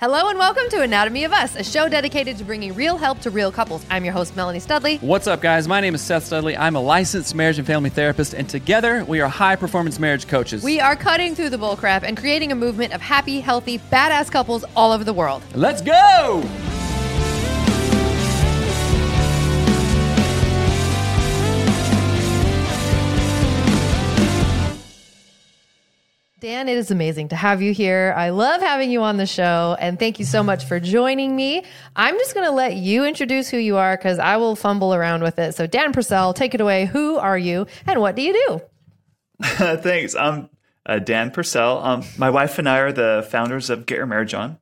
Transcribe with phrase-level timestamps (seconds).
[0.00, 3.28] Hello and welcome to Anatomy of Us, a show dedicated to bringing real help to
[3.28, 3.84] real couples.
[3.90, 4.96] I'm your host, Melanie Studley.
[4.96, 5.68] What's up, guys?
[5.68, 6.56] My name is Seth Studley.
[6.56, 10.62] I'm a licensed marriage and family therapist, and together we are high performance marriage coaches.
[10.64, 14.64] We are cutting through the bullcrap and creating a movement of happy, healthy, badass couples
[14.74, 15.42] all over the world.
[15.54, 16.48] Let's go!
[26.40, 28.14] Dan, it is amazing to have you here.
[28.16, 31.64] I love having you on the show, and thank you so much for joining me.
[31.94, 35.22] I'm just going to let you introduce who you are because I will fumble around
[35.22, 35.54] with it.
[35.54, 36.86] So, Dan Purcell, take it away.
[36.86, 38.62] Who are you, and what do you do?
[39.76, 40.14] Thanks.
[40.14, 40.48] I'm
[40.86, 41.78] uh, Dan Purcell.
[41.84, 44.58] Um, my wife and I are the founders of Get Your Marriage On,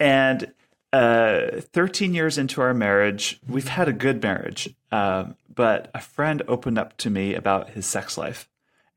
[0.00, 0.52] and
[0.92, 4.74] uh, 13 years into our marriage, we've had a good marriage.
[4.90, 8.48] Um, but a friend opened up to me about his sex life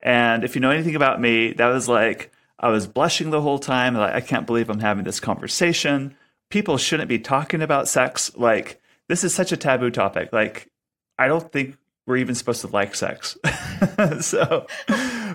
[0.02, 3.60] and if you know anything about me, that was like I was blushing the whole
[3.60, 3.96] time.
[3.96, 6.16] Like I can't believe I'm having this conversation.
[6.50, 8.36] People shouldn't be talking about sex.
[8.36, 10.32] Like this is such a taboo topic.
[10.34, 10.70] Like
[11.18, 13.38] I don't think we're even supposed to like sex.
[14.22, 14.66] so,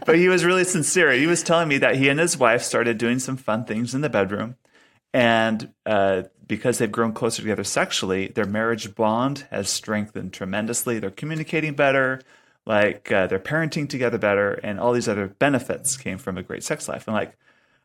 [0.07, 1.13] but he was really sincere.
[1.13, 4.01] He was telling me that he and his wife started doing some fun things in
[4.01, 4.57] the bedroom,
[5.13, 10.99] and uh, because they've grown closer together sexually, their marriage bond has strengthened tremendously.
[10.99, 12.21] They're communicating better
[12.67, 16.65] like uh, they're parenting together better, and all these other benefits came from a great
[16.65, 17.07] sex life.
[17.07, 17.37] And like,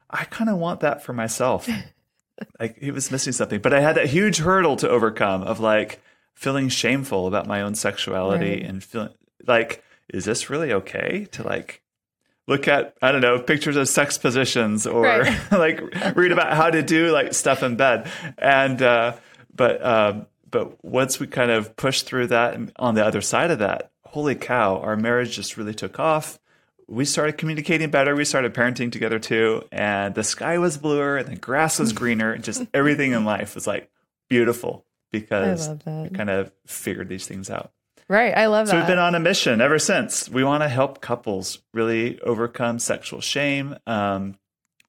[0.10, 1.68] I kind of want that for myself.
[2.60, 6.02] like he was missing something, but I had that huge hurdle to overcome of like
[6.34, 8.66] feeling shameful about my own sexuality right.
[8.66, 9.10] and feeling
[9.46, 11.82] like, is this really okay to like
[12.48, 15.40] look at I don't know pictures of sex positions or right.
[15.52, 15.82] like
[16.16, 19.16] read about how to do like stuff in bed and uh,
[19.54, 23.52] but um, but once we kind of push through that and on the other side
[23.52, 26.40] of that holy cow, our marriage just really took off.
[26.88, 28.16] We started communicating better.
[28.16, 29.64] We started parenting together too.
[29.72, 32.34] And the sky was bluer and the grass was greener.
[32.34, 33.90] And just everything in life was like
[34.30, 37.72] beautiful because we kind of figured these things out.
[38.08, 38.36] Right.
[38.36, 38.78] I love so that.
[38.78, 40.28] So we've been on a mission ever since.
[40.28, 43.78] We want to help couples really overcome sexual shame.
[43.86, 44.36] Um,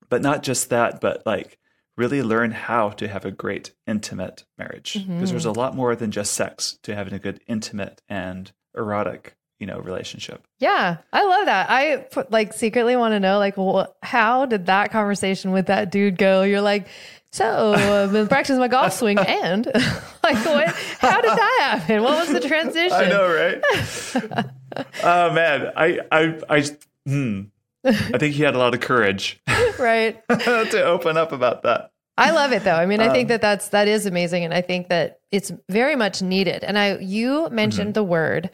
[0.08, 1.58] but not just that, but like
[1.98, 5.24] really learn how to have a great intimate marriage because mm-hmm.
[5.26, 9.66] there's a lot more than just sex to having a good intimate and erotic you
[9.66, 10.44] know relationship.
[10.58, 11.66] Yeah i love that.
[11.70, 16.18] I like secretly want to know like well, how did that conversation with that dude
[16.18, 16.42] go?
[16.42, 16.88] You're like
[17.32, 19.66] so i've been practicing my golf swing and
[20.24, 22.02] like what how did that happen?
[22.02, 22.92] What was the transition?
[22.92, 24.84] i know right?
[25.04, 26.64] Oh man i i i
[27.06, 27.42] hmm.
[27.84, 29.40] I think he had a lot of courage
[29.78, 30.20] right.
[30.28, 31.92] to open up about that.
[32.18, 32.74] I love it though.
[32.74, 35.50] I mean, I think um, that that's that is amazing, and I think that it's
[35.70, 36.62] very much needed.
[36.62, 37.92] And I, you mentioned mm-hmm.
[37.94, 38.50] the word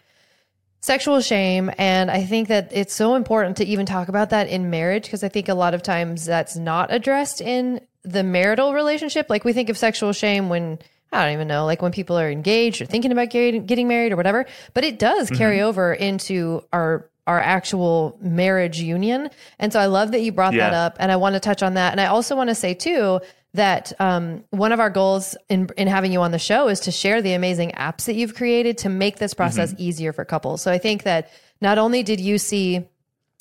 [0.81, 1.71] sexual shame.
[1.79, 5.25] And I think that it's so important to even talk about that in marriage because
[5.25, 9.29] I think a lot of times that's not addressed in the marital relationship.
[9.29, 10.79] Like we think of sexual shame when
[11.13, 14.17] I don't even know, like when people are engaged or thinking about getting married or
[14.17, 15.67] whatever, but it does carry mm-hmm.
[15.67, 19.29] over into our our actual marriage union.
[19.59, 20.71] And so I love that you brought yeah.
[20.71, 21.91] that up and I want to touch on that.
[21.91, 23.21] And I also want to say too
[23.57, 26.91] that um, one of our goals in, in having you on the show is to
[26.91, 29.83] share the amazing apps that you've created to make this process mm-hmm.
[29.83, 30.63] easier for couples.
[30.63, 31.31] So I think that
[31.61, 32.87] not only did you see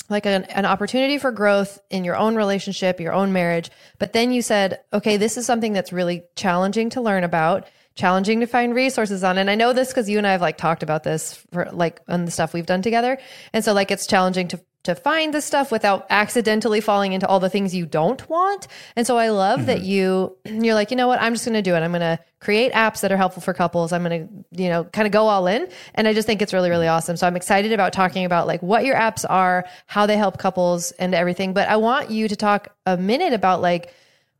[0.09, 4.31] like an, an opportunity for growth in your own relationship, your own marriage, but then
[4.31, 8.75] you said, okay, this is something that's really challenging to learn about challenging to find
[8.75, 9.37] resources on.
[9.37, 12.01] And I know this because you and I have like talked about this for like
[12.07, 13.17] on the stuff we've done together.
[13.53, 17.39] And so like it's challenging to to find the stuff without accidentally falling into all
[17.39, 18.67] the things you don't want.
[18.95, 19.67] And so I love mm-hmm.
[19.67, 21.79] that you you're like, you know what, I'm just going to do it.
[21.79, 23.91] I'm going to create apps that are helpful for couples.
[23.91, 25.67] I'm going to, you know, kind of go all in.
[25.95, 27.17] And I just think it's really really awesome.
[27.17, 30.91] So I'm excited about talking about like what your apps are, how they help couples
[30.93, 31.53] and everything.
[31.53, 33.93] But I want you to talk a minute about like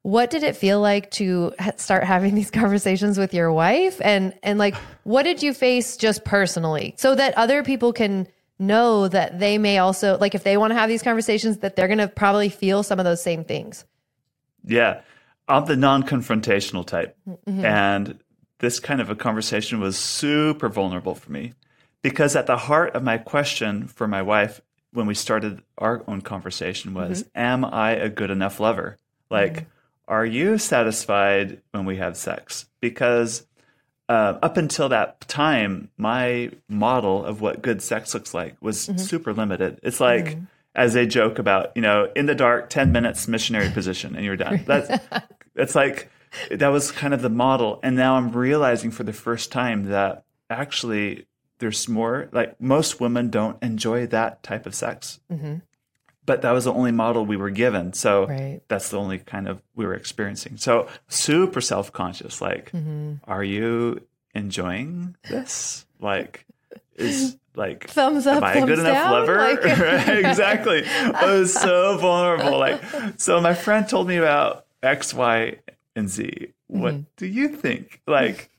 [0.05, 4.59] what did it feel like to start having these conversations with your wife and and
[4.59, 8.27] like what did you face just personally so that other people can
[8.59, 11.87] know that they may also like if they want to have these conversations that they're
[11.87, 13.85] going to probably feel some of those same things
[14.63, 15.01] yeah
[15.47, 17.65] i'm the non-confrontational type mm-hmm.
[17.65, 18.19] and
[18.59, 21.53] this kind of a conversation was super vulnerable for me
[22.01, 26.21] because at the heart of my question for my wife when we started our own
[26.21, 27.39] conversation was mm-hmm.
[27.39, 28.97] am i a good enough lover
[29.29, 29.69] like mm-hmm
[30.07, 32.67] are you satisfied when we have sex?
[32.79, 33.45] Because
[34.07, 38.97] uh, up until that time, my model of what good sex looks like was mm-hmm.
[38.97, 39.79] super limited.
[39.83, 40.43] It's like, mm-hmm.
[40.75, 44.35] as they joke about, you know, in the dark, 10 minutes missionary position and you're
[44.35, 44.63] done.
[44.65, 44.91] That's,
[45.55, 46.09] it's like,
[46.51, 47.79] that was kind of the model.
[47.81, 51.25] And now I'm realizing for the first time that actually
[51.59, 55.19] there's more, like most women don't enjoy that type of sex.
[55.31, 55.55] Mm-hmm.
[56.25, 57.93] But that was the only model we were given.
[57.93, 58.61] So Right.
[58.67, 60.57] that's the only kind of we were experiencing.
[60.57, 62.41] So super self conscious.
[62.41, 63.13] Like, Mm-hmm.
[63.29, 64.01] are you
[64.33, 65.85] enjoying this?
[65.99, 66.45] Like,
[66.95, 69.11] is like Thumbs up, am I a good enough down?
[69.11, 69.37] lover?
[69.37, 70.83] Like- Right, exactly.
[70.85, 72.57] I was so vulnerable.
[72.59, 72.81] Like,
[73.17, 75.57] so my friend told me about X, Y,
[75.95, 76.53] and Z.
[76.67, 77.01] What Mm-hmm.
[77.17, 78.01] do you think?
[78.07, 78.49] Like,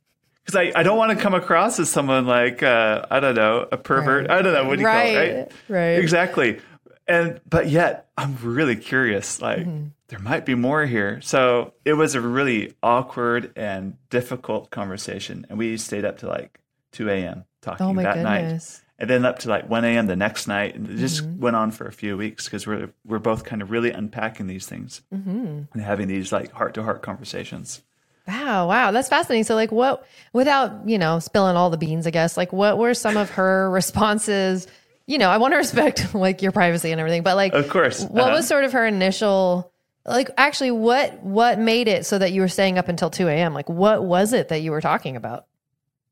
[0.44, 3.66] because I, I don't want to come across as someone like uh, I don't know
[3.72, 4.28] a pervert.
[4.28, 4.38] Right.
[4.38, 5.52] I don't know what do you call it, Right, right?
[5.68, 5.98] right.
[5.98, 6.60] Exactly.
[7.08, 9.40] And but yet I'm really curious.
[9.40, 9.86] Like Mm-hmm.
[10.08, 11.20] there might be more here.
[11.20, 16.60] So it was a really awkward and difficult conversation, and we stayed up to like
[16.92, 17.44] 2 a.m.
[17.62, 18.82] talking Oh that night goodness.
[18.98, 20.06] and then up to like 1 a.m.
[20.06, 21.40] the next night, and it just Mm-hmm.
[21.40, 24.66] went on for a few weeks because we're we're both kind of really unpacking these
[24.66, 25.62] things Mm-hmm.
[25.72, 27.82] and having these like heart to heart conversations.
[28.26, 29.44] Wow, wow, that's fascinating.
[29.44, 32.92] So, like, what, without you know spilling all the beans, I guess, like, what were
[32.94, 34.66] some of her responses?
[35.06, 38.02] You know, I want to respect like your privacy and everything, but like, Of course,
[38.04, 38.36] what uh-huh.
[38.36, 39.72] was sort of her initial,
[40.04, 43.54] like, actually, what what made it so that you were staying up until two a.m.
[43.54, 45.46] Like, what was it that you were talking about?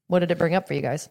[0.06, 1.08] What did it bring up for you guys?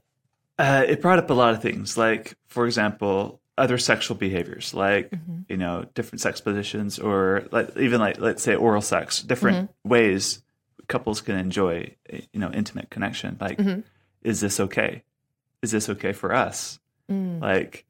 [0.60, 5.10] Uh, it brought up a lot of things, like for example, other sexual behaviors, like
[5.12, 5.40] Mm-hmm.
[5.50, 9.90] you know different sex positions, or like, even like let's say oral sex, different Mm-hmm.
[9.90, 10.42] ways
[10.88, 13.38] couples can enjoy you know intimate connection.
[13.42, 13.82] Like, Mm-hmm.
[14.24, 15.04] is this okay?
[15.62, 16.80] Is this okay for us?
[17.12, 17.42] Mm.
[17.42, 17.86] Like,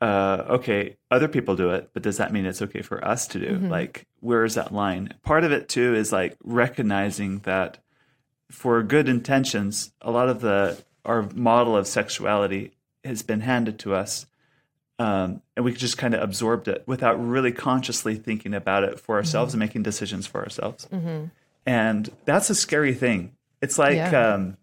[0.00, 3.38] uh, okay, other people do it, but does that mean it's okay for us to
[3.38, 3.54] do?
[3.56, 3.68] Mm-hmm.
[3.68, 5.14] Like, where is that line?
[5.22, 7.78] Part of it too is like recognizing that
[8.50, 12.72] for good intentions, a lot of the our model of sexuality
[13.04, 14.26] has been handed to us,
[14.98, 19.16] um, and we just kind of absorbed it without really consciously thinking about it for
[19.16, 20.86] ourselves and making decisions for ourselves.
[21.66, 23.32] And that's a scary thing.
[23.62, 24.34] It's like Yeah.
[24.34, 24.56] um,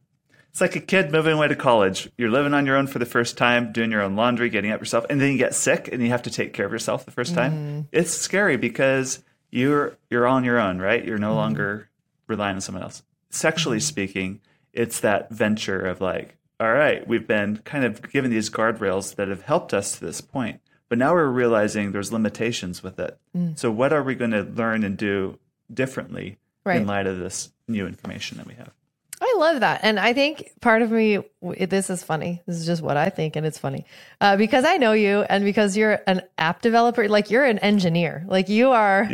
[0.57, 2.09] it's like a kid moving away to college.
[2.17, 4.79] You're living on your own for the first time, doing your own laundry, getting up
[4.79, 7.11] yourself, and then you get sick and you have to take care of yourself the
[7.11, 7.51] first time.
[7.51, 7.81] Mm-hmm.
[7.91, 11.05] It's scary because you're you're on your own, right?
[11.05, 11.37] You're no mm-hmm.
[11.37, 11.89] longer
[12.25, 13.03] relying on someone else.
[13.29, 13.83] Sexually mm-hmm.
[13.83, 14.41] speaking,
[14.73, 19.27] it's that venture of like, all right, we've been kind of given these guardrails that
[19.27, 20.59] have helped us to this point,
[20.89, 23.19] but now we're realizing there's limitations with it.
[23.37, 23.59] Mm.
[23.59, 25.37] So what are we going to learn and do
[25.71, 26.81] differently Right.
[26.81, 28.73] in light of this new information that we have?
[29.19, 29.79] I love that.
[29.83, 32.41] And I think part of me, this is funny.
[32.45, 33.35] This is just what I think.
[33.35, 33.85] And it's funny
[34.21, 38.23] uh, because I know you and because you're an app developer, like you're an engineer,
[38.27, 39.09] like you are.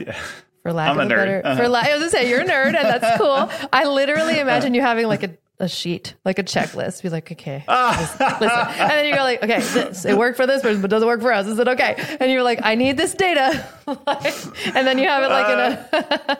[0.63, 1.19] For lack I'm of a a, nerd.
[1.19, 1.55] better, Uh-huh.
[1.57, 3.50] for la- I was gonna say you're a nerd, and that's cool.
[3.73, 7.01] I literally imagine you having like a, a sheet, like a checklist.
[7.03, 8.50] Be like, okay, listen, listen.
[8.50, 11.19] and then you go like, okay, this, it worked for this person, but doesn't work
[11.21, 11.47] for us.
[11.47, 12.17] Is it okay?
[12.19, 14.33] And you're like, I need this data, Like,
[14.73, 15.59] and then you have it like in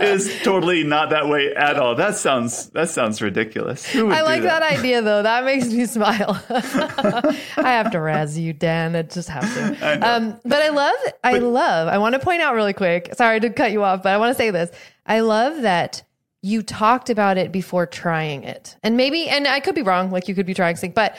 [0.00, 1.94] It's totally not that way at all.
[1.94, 3.94] That sounds that sounds ridiculous.
[3.94, 5.22] I like that idea though.
[5.22, 6.42] That makes me smile.
[6.50, 8.96] I have to razz you, Dan.
[8.96, 10.06] I just have to.
[10.06, 13.14] Um, but I love, I love, I want to point out really quick.
[13.14, 14.70] Sorry to cut you off, but I want to say this.
[15.06, 16.02] I love that
[16.42, 18.76] you talked about it before trying it.
[18.82, 21.16] And maybe, and I could be wrong, like you could be trying something, but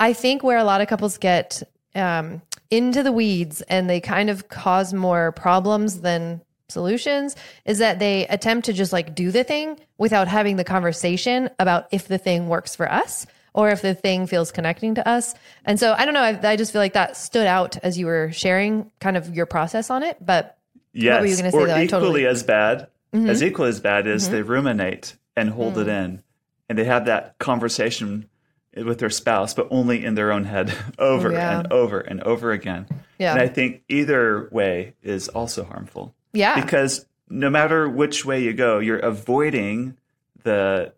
[0.00, 1.62] I think where a lot of couples get
[1.94, 6.42] um, into the weeds and they kind of cause more problems than
[6.74, 7.34] solutions
[7.64, 11.86] is that they attempt to just like do the thing without having the conversation about
[11.90, 15.34] if the thing works for us or if the thing feels connecting to us.
[15.64, 18.04] And so I don't know, I, I just feel like that stood out as you
[18.06, 20.18] were sharing kind of your process on it.
[20.20, 20.58] But
[20.92, 21.76] Yes, were you gonna say, or though?
[21.78, 22.30] Equally totally- Mm-hmm.
[22.32, 25.82] as bad as equally as bad is they ruminate and hold Mm.
[25.82, 26.22] it in,
[26.68, 28.28] and they have that conversation
[28.76, 31.60] with their spouse, but only in their own head, over Yeah.
[31.60, 32.86] and over and over again.
[33.20, 33.32] Yeah.
[33.34, 36.12] And I think either way is also harmful.
[36.34, 39.96] Yeah, because no matter which way you go, you're avoiding
[40.42, 40.92] the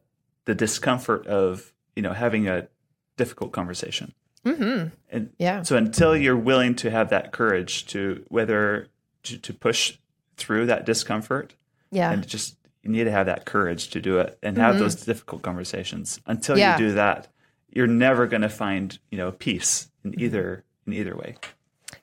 [0.46, 2.66] the discomfort of you know having a
[3.16, 4.12] difficult conversation.
[4.44, 4.88] Mm-hmm.
[5.10, 5.62] And Yeah.
[5.62, 8.88] so until you're willing to have that courage to whether
[9.24, 9.96] to, to push
[10.36, 11.54] through that discomfort,
[11.90, 12.12] yeah.
[12.12, 15.42] and just you need to have that courage to do it and have those difficult
[15.42, 16.20] conversations.
[16.26, 16.60] Until Mm-hmm.
[16.60, 16.78] Yeah.
[16.78, 17.28] you do that,
[17.70, 20.14] you're never going to find you know peace Mm-hmm.
[20.14, 21.36] in either in either way.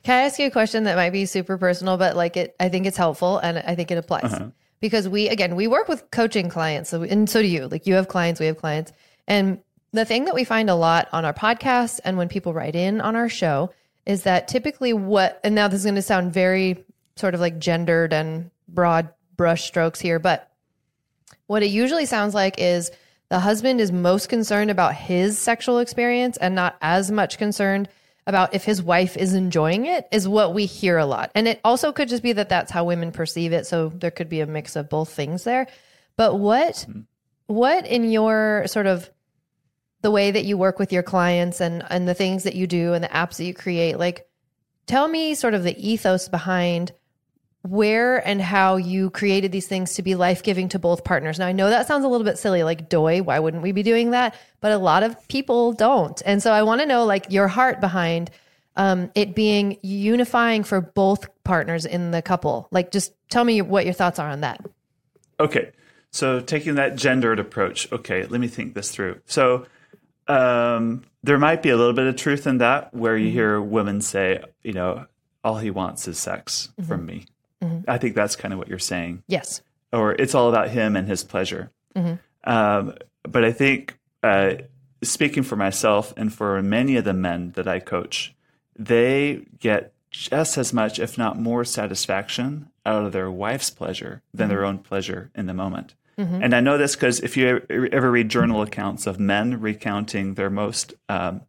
[0.04, 2.68] Can I ask you a question that might be super personal, but like it, I
[2.70, 4.50] think it's helpful and I think it applies uh-huh.
[4.82, 6.90] because we, again, we work with coaching clients.
[6.90, 7.68] So, and so do you.
[7.68, 8.92] Like you have clients, we have clients.
[9.28, 9.60] And
[9.94, 13.00] the thing that we find a lot on our podcast and when people write in
[13.00, 13.72] on our show
[14.06, 16.84] is that typically what, and now this is going to sound very
[17.16, 20.52] sort of like gendered and broad brush strokes here, but
[21.48, 22.92] what it usually sounds like is
[23.30, 27.88] the husband is most concerned about his sexual experience and not as much concerned
[28.26, 31.32] about if his wife is enjoying it is what we hear a lot.
[31.36, 34.30] And it also could just be that that's how women perceive it, so there could
[34.30, 35.68] be a mix of both things there.
[36.16, 37.02] But what mm-hmm.
[37.48, 39.10] what in your sort of
[40.02, 42.94] the way that you work with your clients and and the things that you do
[42.94, 44.28] and the apps that you create like
[44.86, 46.92] tell me sort of the ethos behind
[47.64, 51.40] where and how you created these things to be life giving to both partners.
[51.40, 53.84] Now, I know that sounds a little bit silly, like, doy, why wouldn't we be
[53.84, 54.36] doing that?
[54.60, 56.22] But a lot of people don't.
[56.26, 58.32] And so I want to know, like, your heart behind
[58.76, 62.68] um, it being unifying for both partners in the couple.
[62.70, 64.64] Like, just tell me what your thoughts are on that.
[65.40, 65.72] Okay.
[66.12, 69.22] So, taking that gendered approach, okay, let me think this through.
[69.26, 69.68] So,
[70.28, 73.34] um, there might be a little bit of truth in that where you mm-hmm.
[73.34, 75.06] hear women say, you know,
[75.46, 76.88] all he wants is sex mm-hmm.
[76.88, 77.26] from me
[77.64, 77.90] Mm-hmm.
[77.90, 79.24] I think that's kind of what you're saying.
[79.28, 79.62] Yes.
[79.92, 81.72] Or it's all about him and his pleasure.
[81.96, 82.16] Mm-hmm.
[82.50, 84.56] Um, but I think, uh,
[85.02, 88.34] speaking for myself and for many of the men that I coach,
[88.78, 94.46] they get just as much, if not more, satisfaction out of their wife's pleasure than
[94.46, 94.56] mm-hmm.
[94.56, 95.96] their own pleasure in the moment.
[96.18, 96.44] Mm-hmm.
[96.44, 100.50] And I know this because if you ever read journal accounts of men recounting their
[100.50, 101.42] most, um,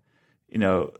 [0.49, 0.93] you know,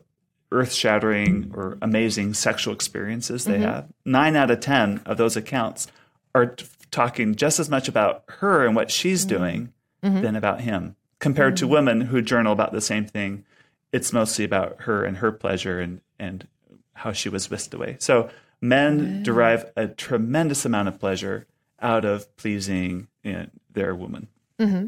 [0.51, 3.63] earth shattering or amazing sexual experiences they mm-hmm.
[3.63, 5.87] have, nine out of 10 of those accounts
[6.33, 9.37] are t- talking just as much about her and what she's mm-hmm.
[9.37, 9.73] doing
[10.03, 10.21] mm-hmm.
[10.21, 10.95] than about him.
[11.19, 11.73] Compared to mm-hmm.
[11.73, 13.45] women who journal about the same thing,
[13.91, 16.47] it's mostly about her and her pleasure and, and
[16.93, 17.97] how she was whisked away.
[17.99, 18.29] So
[18.61, 21.47] men derive a tremendous amount of pleasure
[21.81, 24.27] out of pleasing you know, their woman.
[24.59, 24.87] Mm-hmm.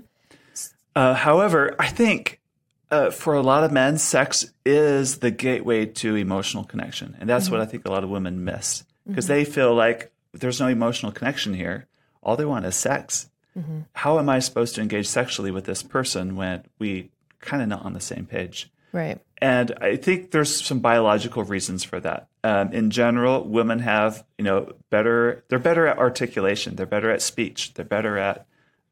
[0.95, 2.39] Uh, however, I think
[2.89, 7.15] uh, for a lot of men, sex is the gateway to emotional connection.
[7.19, 7.55] And that's mm-hmm.
[7.55, 9.33] what I think a lot of women miss because mm-hmm.
[9.33, 11.87] they feel like there's no emotional connection here.
[12.21, 13.29] All they want is sex.
[13.57, 13.81] Mm-hmm.
[13.93, 17.83] How am I supposed to engage sexually with this person when we kind of not
[17.83, 18.69] on the same page?
[18.93, 19.19] Right.
[19.39, 22.27] And I think there's some biological reasons for that.
[22.43, 26.75] Um, in general, women have, you know, better, they're better at articulation.
[26.75, 27.73] They're better at speech.
[27.73, 28.47] They're better at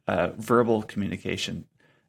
[0.07, 1.65] uh, verbal communication.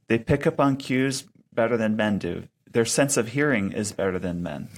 [0.09, 1.25] They pick up on cues
[1.57, 2.45] better than men do.
[2.71, 4.69] Their sense of hearing is better than men.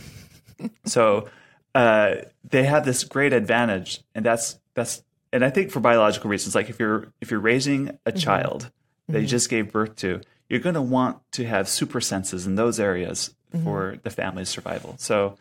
[0.86, 1.28] so
[1.74, 2.14] uh,
[2.48, 6.70] they have this great advantage, and that's that's and I think for biological reasons, like
[6.70, 8.18] if you're if you're raising a mm-hmm.
[8.18, 8.70] child
[9.08, 9.22] that mm-hmm.
[9.22, 12.80] you just gave birth to, you're going to want to have super senses in those
[12.80, 13.64] areas mm-hmm.
[13.64, 14.94] for the family's survival.
[14.98, 15.36] So,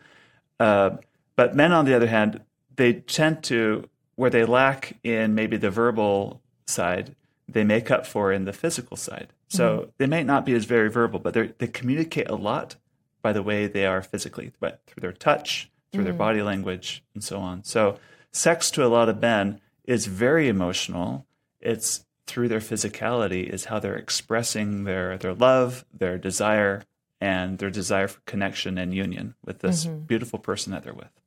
[0.60, 0.98] uh,
[1.36, 2.42] but men, on the other hand,
[2.76, 7.16] they tend to where they lack in maybe the verbal side,
[7.48, 9.30] they make up for in the physical side.
[9.48, 9.90] So mm-hmm.
[9.98, 12.76] they may not be as very verbal, but they communicate a lot
[13.22, 16.06] by the way they are physically, but through their touch, through mm-hmm.
[16.06, 17.64] their body language, and so on.
[17.64, 17.98] So
[18.32, 21.26] sex to a lot of men is very emotional.
[21.62, 26.84] It's through their physicality is how they're expressing their their love, their desire,
[27.22, 30.00] and their desire for connection and union with this mm-hmm.
[30.00, 31.22] beautiful person that they're with.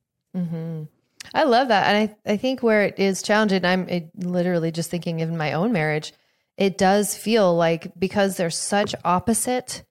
[1.34, 5.20] I love that, and I I think where it is challenging, I'm literally just thinking
[5.20, 6.12] in my own marriage
[6.60, 9.82] it does feel like because there's such opposite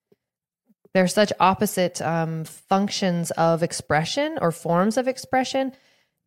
[0.94, 5.74] there's such opposite um, functions of expression or forms of expression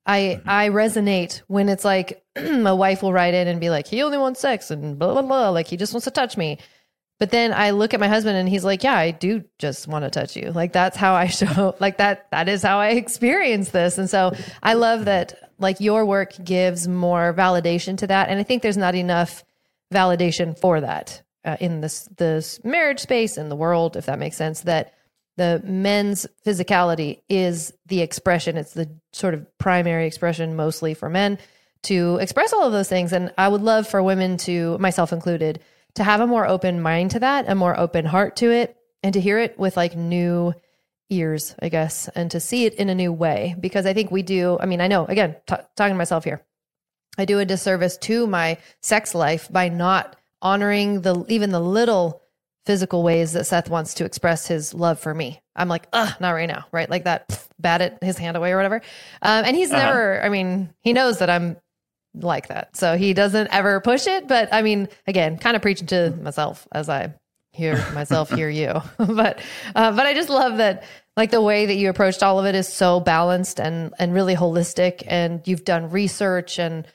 [0.05, 0.51] i mm-hmm.
[0.51, 4.19] i resonate when it's like a wife will write in and be like he only
[4.19, 6.59] wants sex and blah blah blah like he just wants to touch me
[7.23, 10.05] but then i look at my husband and he's like yeah i do just want
[10.05, 13.71] to touch you like that's how i show like that that is how i experience
[13.71, 18.41] this and so i love that like your work gives more validation to that and
[18.41, 19.45] i think there's not enough
[19.93, 24.37] validation for that uh, in this this marriage space in the world, if that makes
[24.37, 24.61] sense.
[24.61, 24.95] That
[25.37, 31.39] the men's physicality is the expression; it's the sort of primary expression, mostly for men,
[31.85, 33.13] to express all of those things.
[33.13, 35.61] And I would love for women to, myself included,
[35.95, 39.13] to have a more open mind to that, a more open heart to it, and
[39.15, 40.55] to hear it with like new
[41.11, 43.55] ears, I guess, and to see it in a new way.
[43.59, 44.59] Because I think we do.
[44.61, 46.43] I mean, I know again, t- talking to myself here.
[47.19, 52.23] I do a disservice to my sex life by not honoring the even the little
[52.65, 55.41] physical ways that Seth wants to express his love for me.
[55.55, 56.89] I'm like, ugh, not right now, right?
[56.89, 58.77] Like that, pff, bat it his hand away or whatever.
[59.21, 59.85] Um, and he's uh-huh.
[59.85, 60.23] never.
[60.23, 61.57] I mean, he knows that I'm
[62.15, 64.29] like that, so he doesn't ever push it.
[64.29, 67.15] But I mean, again, kind of preaching to myself as I
[67.53, 68.81] hear myself hear you.
[68.99, 69.41] but
[69.75, 70.85] uh, but I just love that
[71.17, 74.35] like the way that you approached all of it is so balanced and and really
[74.35, 76.87] holistic, and you've done research and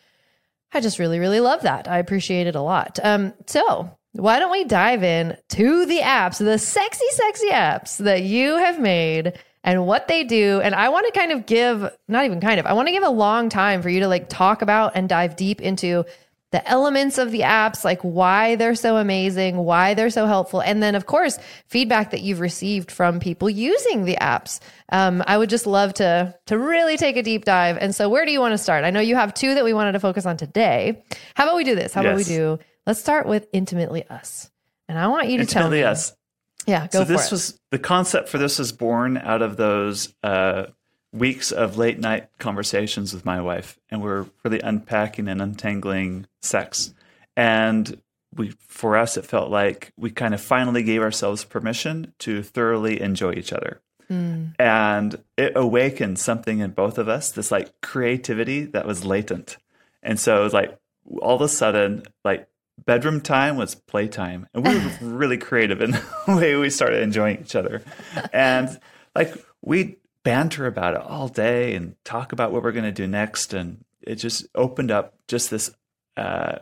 [0.73, 1.87] I just really, really love that.
[1.87, 2.99] I appreciate it a lot.
[3.01, 8.23] Um, so why don't we dive in to the apps, the sexy, sexy apps that
[8.23, 9.33] you have made
[9.63, 10.61] and what they do.
[10.63, 13.03] And I want to kind of give, not even kind of, I want to give
[13.03, 16.05] a long time for you to like talk about and dive deep into
[16.51, 20.81] the elements of the apps, like why they're so amazing, why they're so helpful, and
[20.81, 21.37] then of course
[21.67, 24.61] feedback that you've received from people using the apps.
[24.89, 27.77] Um, I would just love to to really take a deep dive.
[27.81, 28.85] And so, where do you want to start?
[28.85, 31.03] I know you have two that we wanted to focus on today.
[31.35, 31.93] How about we do this?
[31.93, 32.07] How yes.
[32.07, 32.59] about we do?
[32.85, 34.49] Let's start with intimately us,
[34.87, 35.91] and I want you to intimately tell me.
[35.91, 36.16] us.
[36.67, 40.65] Yeah, go so this was the concept for this was born out of those uh,
[41.13, 46.93] weeks of late night conversations with my wife, and we're really unpacking and untangling sex.
[47.35, 48.01] And
[48.35, 53.01] we, for us, it felt like we kind of finally gave ourselves permission to thoroughly
[53.01, 53.81] enjoy each other.
[54.09, 54.53] Mm.
[54.59, 59.57] And it awakened something in both of us, this like creativity that was latent.
[60.03, 60.77] And so it was like
[61.21, 62.47] all of a sudden, like
[62.85, 64.47] bedroom time was playtime.
[64.53, 65.91] And we were really creative in
[66.27, 67.83] the way we started enjoying each other.
[68.33, 68.79] And
[69.15, 73.07] like we banter about it all day and talk about what we're going to do
[73.07, 73.53] next.
[73.53, 75.71] And it just opened up just this
[76.15, 76.59] uh,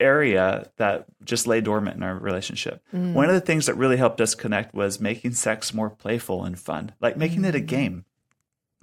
[0.00, 2.82] area that just lay dormant in our relationship.
[2.94, 3.12] Mm.
[3.12, 6.58] One of the things that really helped us connect was making sex more playful and
[6.58, 7.48] fun, like making mm.
[7.48, 7.66] it a mm.
[7.66, 8.04] game.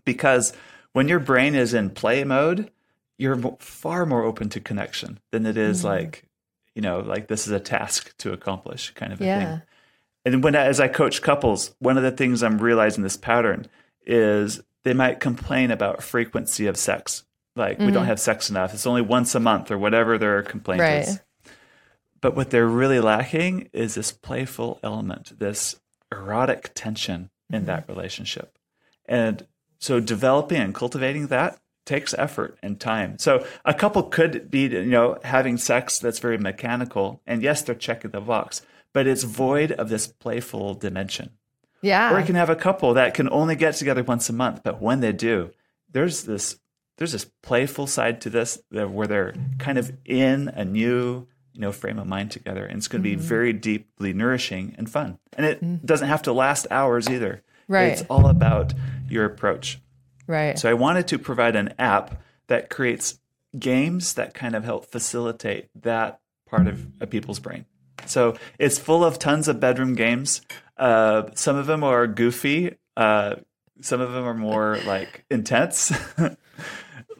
[0.05, 0.53] Because
[0.93, 2.71] when your brain is in play mode,
[3.17, 5.85] you're far more open to connection than it is mm.
[5.85, 6.25] like,
[6.81, 9.39] you know, like this is a task to accomplish kind of a yeah.
[9.39, 9.61] thing.
[10.25, 13.67] And when as I coach couples, one of the things I'm realizing this pattern
[14.05, 17.23] is they might complain about frequency of sex
[17.55, 17.85] like mm-hmm.
[17.85, 18.09] we don't mm-hmm.
[18.09, 18.73] have sex enough.
[18.73, 21.07] It's only once a month or whatever their complaint right.
[21.07, 21.19] is.
[22.21, 25.79] But what they're really lacking is this playful element, this
[26.11, 27.65] erotic tension in mm-hmm.
[27.67, 28.57] that relationship.
[29.05, 29.45] And
[29.79, 33.17] so developing and cultivating that takes effort and time.
[33.19, 37.21] So a couple could be, you know, having sex that's very mechanical.
[37.25, 38.61] And yes, they're checking the box,
[38.93, 41.31] but it's void of this playful dimension.
[41.81, 42.13] Yeah.
[42.13, 44.81] Or you can have a couple that can only get together once a month, but
[44.81, 45.51] when they do,
[45.91, 46.57] there's this
[46.97, 51.71] there's this playful side to this where they're kind of in a new you know
[51.71, 53.25] frame of mind together and it's going to be mm-hmm.
[53.25, 55.85] very deeply nourishing and fun and it mm-hmm.
[55.85, 58.73] doesn't have to last hours either right it's all about
[59.09, 59.79] your approach
[60.31, 63.19] right so i wanted to provide an app that creates
[63.57, 67.65] games that kind of help facilitate that part of a people's brain
[68.05, 70.41] so it's full of tons of bedroom games
[70.77, 73.35] uh, some of them are goofy uh,
[73.81, 75.93] some of them are more like intense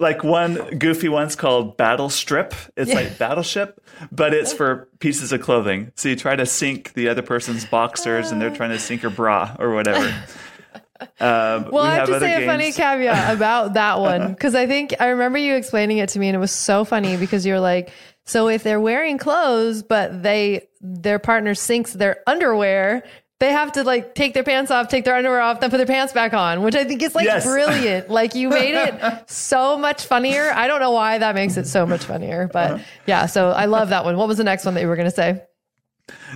[0.02, 2.54] like one goofy one's called Battle Strip.
[2.76, 2.96] It's yeah.
[2.96, 5.92] like Battleship, but it's for pieces of clothing.
[5.96, 9.12] So you try to sink the other person's boxers, and they're trying to sink your
[9.12, 10.14] bra or whatever.
[11.20, 12.44] Um, well, we I have, have to say games.
[12.44, 16.20] a funny caveat about that one because I think I remember you explaining it to
[16.20, 17.92] me, and it was so funny because you're like,
[18.26, 23.04] so if they're wearing clothes, but they their partner sinks their underwear,
[23.42, 25.86] they have to like take their pants off, take their underwear off, then put their
[25.88, 27.44] pants back on, which I think is like yes.
[27.44, 28.10] brilliant.
[28.10, 30.52] like you made it so much funnier.
[30.52, 32.84] I don't know why that makes it so much funnier, but uh-huh.
[33.08, 33.26] yeah.
[33.26, 34.16] So I love that one.
[34.16, 35.42] What was the next one that you were going to say?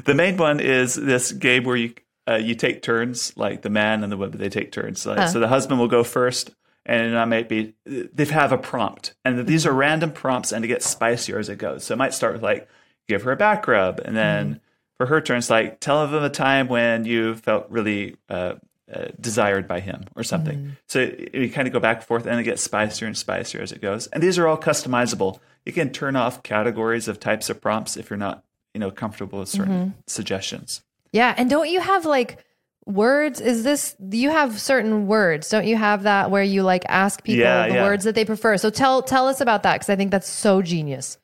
[0.06, 1.94] The main one is this game where you
[2.28, 4.38] uh, you take turns, like the man and the woman.
[4.38, 5.06] They take turns.
[5.06, 5.28] Like, huh.
[5.28, 6.52] So the husband will go first,
[6.86, 10.70] and I might be they have a prompt, and these are random prompts, and it
[10.70, 11.84] gets spicier as it goes.
[11.84, 12.68] So it might start with like
[13.08, 14.56] give her a back rub, and then.
[14.56, 14.60] Mm
[14.98, 18.56] for her turn, it's like tell them a time when you felt really uh,
[18.94, 20.58] uh, desired by him or something.
[20.58, 20.70] Mm-hmm.
[20.88, 23.72] So you kind of go back and forth, and it gets spicier and spicier as
[23.72, 24.08] it goes.
[24.08, 25.40] And these are all customizable.
[25.66, 29.40] You can turn off categories of types of prompts if you're not, you know, comfortable
[29.40, 30.00] with certain mm-hmm.
[30.08, 30.84] suggestions.
[31.16, 32.44] Yeah, and don't you have like
[32.86, 33.40] words?
[33.40, 35.50] Is this you have certain words?
[35.50, 37.84] Don't you have that where you like ask people yeah, the yeah.
[37.84, 38.58] words that they prefer?
[38.58, 41.18] So tell tell us about that because I think that's so genius.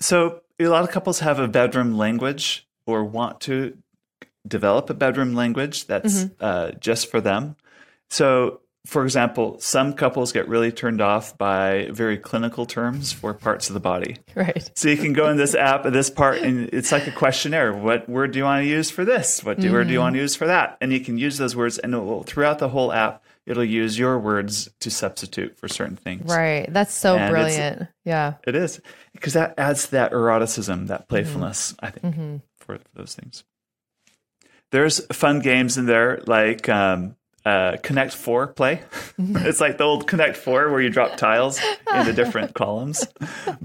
[0.00, 3.78] So a lot of couples have a bedroom language or want to
[4.48, 6.34] develop a bedroom language that's mm-hmm.
[6.40, 7.54] uh, just for them.
[8.10, 13.68] So, for example, some couples get really turned off by very clinical terms for parts
[13.68, 14.16] of the body.
[14.34, 14.70] Right.
[14.74, 17.72] So you can go in this app, this part, and it's like a questionnaire.
[17.72, 19.44] What word do you want to use for this?
[19.44, 19.72] What mm-hmm.
[19.72, 20.78] word do you want to use for that?
[20.80, 24.18] And you can use those words, and will, throughout the whole app, it'll use your
[24.18, 26.30] words to substitute for certain things.
[26.30, 26.66] Right.
[26.72, 27.88] That's so and brilliant.
[28.04, 28.34] Yeah.
[28.46, 28.80] It is
[29.12, 31.72] because that adds to that eroticism, that playfulness.
[31.72, 31.84] Mm-hmm.
[31.84, 32.14] I think.
[32.14, 32.36] Mm-hmm
[32.68, 33.44] for those things.
[34.70, 38.82] There's fun games in there like um, uh, Connect Four play.
[39.18, 41.60] it's like the old Connect Four where you drop tiles
[41.94, 43.06] into different columns,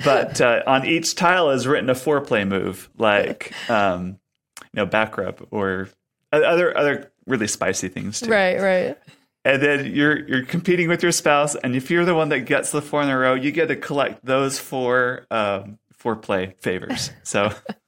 [0.03, 4.19] but uh, on each tile is written a foreplay move, like um,
[4.59, 5.89] you know back rub or
[6.31, 8.29] other other really spicy things too.
[8.29, 8.97] Right, right.
[9.45, 12.71] And then you're you're competing with your spouse, and if you're the one that gets
[12.71, 17.12] the four in a row, you get to collect those four um, foreplay favors.
[17.23, 17.51] So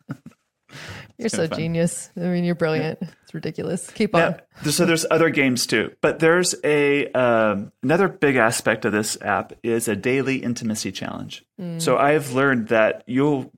[1.17, 2.09] you're so genius.
[2.17, 2.99] I mean, you're brilliant.
[3.01, 3.89] It's ridiculous.
[3.91, 4.41] Keep on.
[4.69, 9.53] So there's other games too, but there's a um, another big aspect of this app
[9.63, 11.45] is a daily intimacy challenge.
[11.59, 11.81] Mm.
[11.81, 13.51] So I've learned that you'll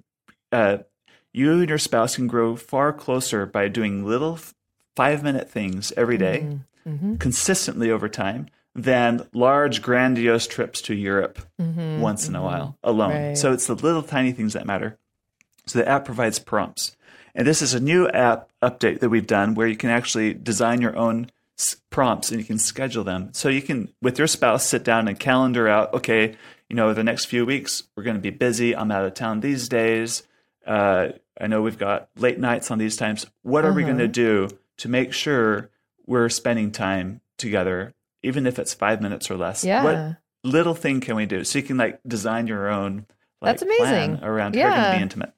[0.52, 0.78] uh,
[1.34, 4.40] you and your spouse can grow far closer by doing little
[4.96, 6.90] five minute things every day, mm-hmm.
[6.90, 7.16] Mm-hmm.
[7.18, 12.00] consistently over time than large grandiose trips to Europe mm-hmm.
[12.00, 12.46] once in a mm-hmm.
[12.46, 13.12] while alone.
[13.12, 13.38] Right.
[13.38, 14.98] So it's the little tiny things that matter.
[15.66, 16.96] So the app provides prompts.
[17.38, 20.82] And this is a new app update that we've done where you can actually design
[20.82, 21.30] your own
[21.92, 23.30] prompts and you can schedule them.
[23.34, 26.36] So you can, with your spouse, sit down and calendar out, okay,
[26.68, 28.76] you know, the next few weeks, we're going to be busy.
[28.76, 30.24] I'm out of town these days.
[30.66, 33.28] Uh, I know we've got late nights on these times.
[33.44, 35.70] What are we going to do to make sure
[36.08, 39.64] we're spending time together, even if it's five minutes or less?
[39.64, 39.84] Yeah.
[39.84, 41.44] What little thing can we do?
[41.44, 43.06] So you can like design your own
[43.42, 44.24] like, That's amazing.
[44.24, 44.64] around yeah.
[44.64, 45.34] how you're going to be intimate.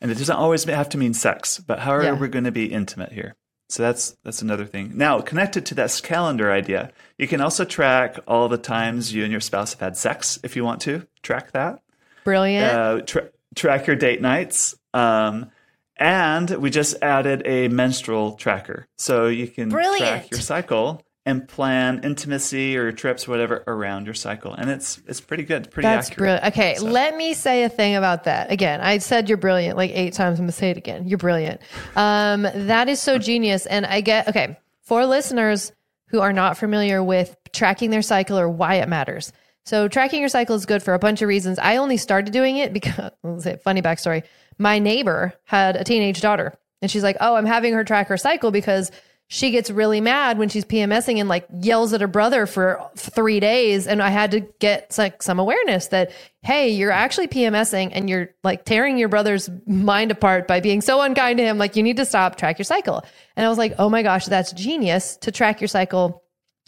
[0.00, 2.12] And it doesn't always have to mean sex, but how are yeah.
[2.12, 3.34] we going to be intimate here?
[3.68, 4.92] So that's that's another thing.
[4.94, 9.32] Now, connected to this calendar idea, you can also track all the times you and
[9.32, 11.82] your spouse have had sex if you want to track that.
[12.24, 12.64] Brilliant.
[12.64, 14.74] Uh, tra- track your date nights.
[14.94, 15.50] Um,
[15.96, 19.98] and we just added a menstrual tracker, so you can Brilliant.
[19.98, 24.54] track your cycle and plan intimacy or trips, whatever, around your cycle.
[24.54, 26.40] And it's it's pretty good, pretty That's accurate.
[26.40, 26.46] brilliant.
[26.46, 26.86] Okay, so.
[26.86, 28.50] let me say a thing about that.
[28.50, 30.38] Again, I said you're brilliant like eight times.
[30.38, 31.06] I'm gonna say it again.
[31.06, 31.60] You're brilliant.
[31.96, 33.66] Um, that is so genius.
[33.66, 35.70] And I get okay for listeners
[36.06, 39.30] who are not familiar with tracking their cycle or why it matters.
[39.66, 41.58] So tracking your cycle is good for a bunch of reasons.
[41.58, 44.22] I only started doing it because let's say funny backstory.
[44.56, 48.16] My neighbor had a teenage daughter, and she's like, "Oh, I'm having her track her
[48.16, 48.90] cycle because."
[49.30, 53.40] She gets really mad when she's PMSing and like yells at her brother for three
[53.40, 53.86] days.
[53.86, 58.30] And I had to get like some awareness that, hey, you're actually PMSing and you're
[58.42, 61.58] like tearing your brother's mind apart by being so unkind to him.
[61.58, 63.04] Like you need to stop, track your cycle.
[63.36, 66.22] And I was like, oh my gosh, that's genius to track your cycle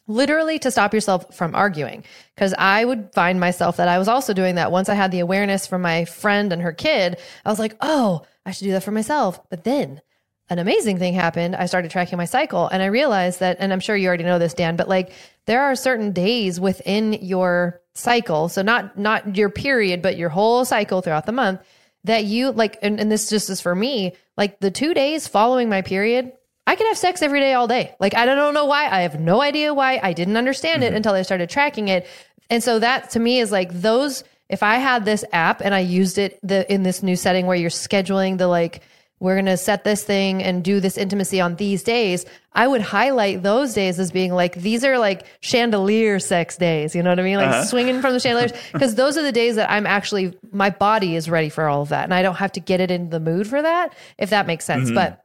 [0.06, 2.04] literally to stop yourself from arguing.
[2.34, 5.20] Because I would find myself that I was also doing that once I had the
[5.20, 7.18] awareness from my friend and her kid.
[7.46, 9.40] I was like, oh, I should do that for myself.
[9.48, 10.02] But then
[10.50, 11.54] an amazing thing happened.
[11.54, 14.40] I started tracking my cycle and I realized that, and I'm sure you already know
[14.40, 15.12] this, Dan, but like
[15.46, 18.48] there are certain days within your cycle.
[18.48, 21.60] So not, not your period, but your whole cycle throughout the month
[22.04, 25.68] that you like, and, and this just is for me, like the two days following
[25.68, 26.32] my period,
[26.66, 27.94] I can have sex every day, all day.
[28.00, 28.88] Like, I don't know why.
[28.88, 30.00] I have no idea why.
[30.02, 30.94] I didn't understand mm-hmm.
[30.94, 32.06] it until I started tracking it.
[32.48, 35.80] And so that to me is like those, if I had this app and I
[35.80, 38.82] used it the, in this new setting where you're scheduling the like,
[39.20, 42.80] we're going to set this thing and do this intimacy on these days, I would
[42.80, 46.96] highlight those days as being like, these are like chandelier sex days.
[46.96, 47.36] You know what I mean?
[47.36, 47.64] Like uh-huh.
[47.64, 48.52] swinging from the chandeliers.
[48.72, 51.90] Because those are the days that I'm actually, my body is ready for all of
[51.90, 52.04] that.
[52.04, 54.64] And I don't have to get it in the mood for that, if that makes
[54.64, 54.86] sense.
[54.86, 54.94] Mm-hmm.
[54.94, 55.24] But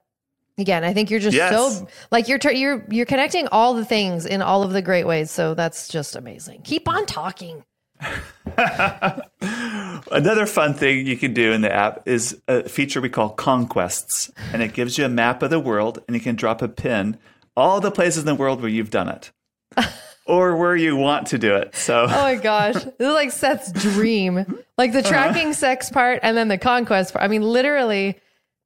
[0.58, 1.52] again, I think you're just yes.
[1.52, 5.32] so like you're, you're, you're connecting all the things in all of the great ways.
[5.32, 6.64] So that's just amazing.
[6.64, 7.64] Keep on talking.
[10.12, 14.32] Another fun thing you can do in the app is a feature we call conquests,
[14.54, 17.18] and it gives you a map of the world, and you can drop a pin
[17.56, 19.32] all the places in the world where you've done it.
[20.26, 21.76] or where you want to do it.
[21.76, 25.54] So, oh my gosh, this is like Seth's dream, like the tracking uh-huh.
[25.54, 27.24] sex part and then the conquest part.
[27.24, 28.20] I mean, literally,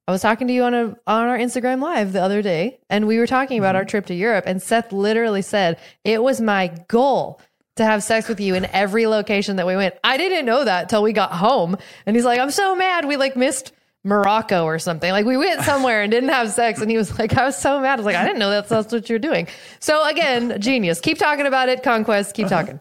[0.08, 3.08] I was talking to you on a on our Instagram live the other day, and
[3.08, 3.78] we were talking about mm-hmm.
[3.78, 7.42] our trip to Europe, and Seth literally said it was my goal
[7.80, 9.96] to have sex with you in every location that we went.
[10.04, 11.78] I didn't know that till we got home.
[12.06, 13.06] And he's like, I'm so mad.
[13.06, 15.12] We like missed Morocco or something.
[15.12, 16.82] Like we went somewhere and didn't have sex.
[16.82, 17.94] And he was like, I was so mad.
[17.94, 19.48] I was like, I didn't know that's, that's what you're doing.
[19.80, 21.00] So again, genius.
[21.00, 21.84] Keep talking about it.
[21.84, 22.36] Conquest.
[22.36, 22.56] Keep uh-huh.
[22.56, 22.80] talking.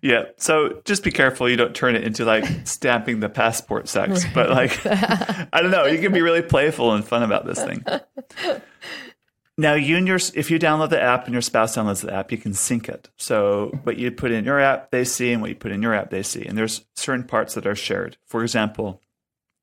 [0.00, 0.24] Yeah.
[0.36, 4.24] So just be careful you don't turn it into like stamping the passport sex.
[4.34, 5.86] But like, I don't know.
[5.86, 7.84] You can be really playful and fun about this thing.
[9.58, 12.30] Now, you and your if you download the app and your spouse downloads the app,
[12.30, 13.08] you can sync it.
[13.16, 15.94] So what you put in your app, they see, and what you put in your
[15.94, 16.44] app, they see.
[16.44, 18.18] And there's certain parts that are shared.
[18.26, 19.00] For example,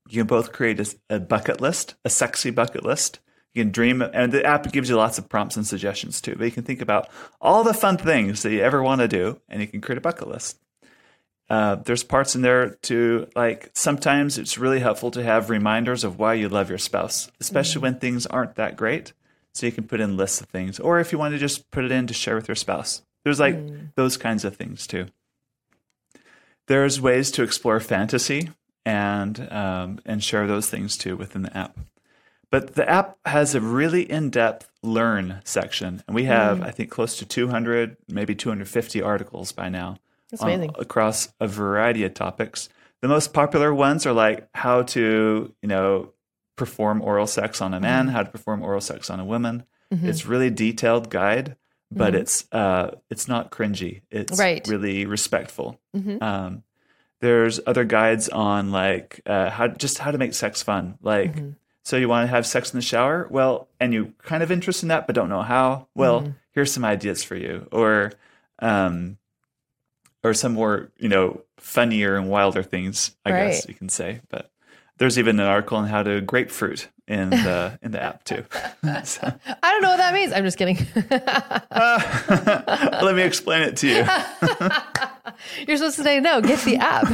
[0.10, 3.19] you can both create a, a bucket list, a sexy bucket list.
[3.53, 6.36] You can dream, and the app gives you lots of prompts and suggestions too.
[6.36, 7.08] But you can think about
[7.39, 10.01] all the fun things that you ever want to do, and you can create a
[10.01, 10.60] bucket list.
[11.51, 16.17] Uh, there's parts in there to like sometimes it's really helpful to have reminders of
[16.17, 17.93] why you love your spouse, especially mm-hmm.
[17.93, 19.13] when things aren't that great.
[19.53, 21.85] So you can put in lists of things, or if you want to just put
[21.85, 23.03] it in to share with your spouse.
[23.23, 23.93] There's like mm.
[23.95, 25.07] those kinds of things too.
[26.67, 28.49] There's ways to explore fantasy
[28.85, 31.77] and um, and share those things too within the app.
[32.49, 36.65] But the app has a really in-depth learn section, and we have mm.
[36.65, 39.97] I think close to 200, maybe 250 articles by now
[40.39, 42.69] on, across a variety of topics.
[43.01, 46.13] The most popular ones are like how to, you know,
[46.55, 48.15] perform oral sex on a man, mm-hmm.
[48.15, 49.63] how to perform oral sex on a woman.
[49.93, 50.07] Mm-hmm.
[50.07, 51.55] It's really detailed guide,
[51.91, 52.21] but mm-hmm.
[52.21, 54.01] it's uh, it's not cringy.
[54.11, 54.65] It's right.
[54.67, 55.79] really respectful.
[55.95, 56.23] Mm-hmm.
[56.23, 56.63] Um,
[57.19, 60.97] there's other guides on like uh, how just how to make sex fun.
[61.01, 61.51] Like, mm-hmm.
[61.83, 63.27] so you want to have sex in the shower?
[63.29, 65.87] Well, and you kind of interested in that, but don't know how.
[65.95, 66.31] Well, mm-hmm.
[66.51, 68.11] here's some ideas for you, or
[68.59, 69.17] um,
[70.23, 73.15] or some more you know funnier and wilder things.
[73.25, 73.47] I right.
[73.47, 74.51] guess you can say, but
[74.97, 78.45] there's even an article on how to grapefruit in the in the app too.
[79.06, 79.21] So.
[79.62, 80.34] I don't know what that means.
[80.34, 80.77] I'm just kidding.
[81.71, 83.95] uh, let me explain it to you.
[85.67, 86.41] You're supposed to say no.
[86.41, 87.08] Get the app.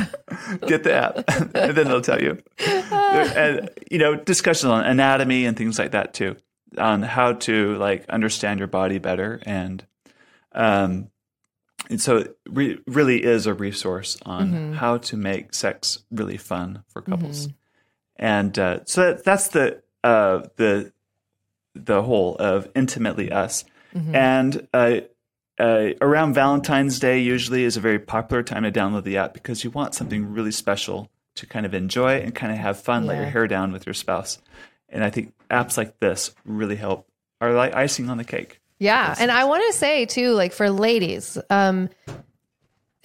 [0.67, 1.23] Get the app,
[1.55, 2.41] and then they'll tell you.
[2.59, 6.35] and you know, discussions on anatomy and things like that too,
[6.77, 9.85] on how to like understand your body better, and
[10.51, 11.09] um,
[11.89, 14.73] and so it re- really is a resource on mm-hmm.
[14.73, 17.47] how to make sex really fun for couples.
[17.47, 17.55] Mm-hmm.
[18.19, 20.91] And uh, so that, that's the uh, the
[21.73, 23.63] the whole of intimately us.
[23.95, 24.15] Mm-hmm.
[24.15, 24.99] And uh,
[25.59, 29.63] uh, around Valentine's Day usually is a very popular time to download the app because
[29.63, 33.09] you want something really special to kind of enjoy and kind of have fun, yeah.
[33.09, 34.39] let your hair down with your spouse.
[34.89, 37.07] And I think apps like this really help,
[37.39, 38.59] are like icing on the cake.
[38.79, 39.15] Yeah.
[39.19, 41.89] And I want to say too, like for ladies, um,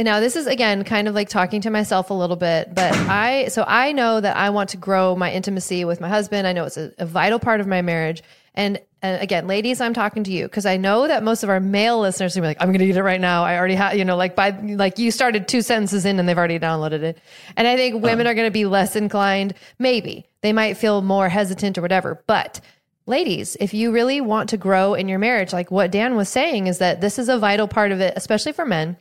[0.00, 3.48] now this is again kind of like talking to myself a little bit, but I,
[3.48, 6.46] so I know that I want to grow my intimacy with my husband.
[6.46, 8.22] I know it's a, a vital part of my marriage.
[8.56, 11.60] And, and again, ladies, I'm talking to you because I know that most of our
[11.60, 13.44] male listeners are gonna be like, I'm going to eat it right now.
[13.44, 16.38] I already have, you know, like by, like you started two sentences in and they've
[16.38, 17.18] already downloaded it.
[17.56, 18.32] And I think women uh-huh.
[18.32, 19.54] are going to be less inclined.
[19.78, 22.60] Maybe they might feel more hesitant or whatever, but
[23.06, 26.68] ladies, if you really want to grow in your marriage, like what Dan was saying
[26.68, 28.96] is that this is a vital part of it, especially for men.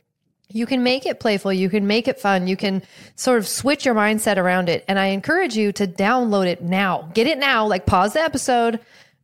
[0.48, 1.52] You can make it playful.
[1.52, 2.46] You can make it fun.
[2.46, 2.82] You can
[3.16, 4.84] sort of switch your mindset around it.
[4.86, 7.10] And I encourage you to download it now.
[7.14, 7.66] Get it now.
[7.66, 8.78] Like pause the episode,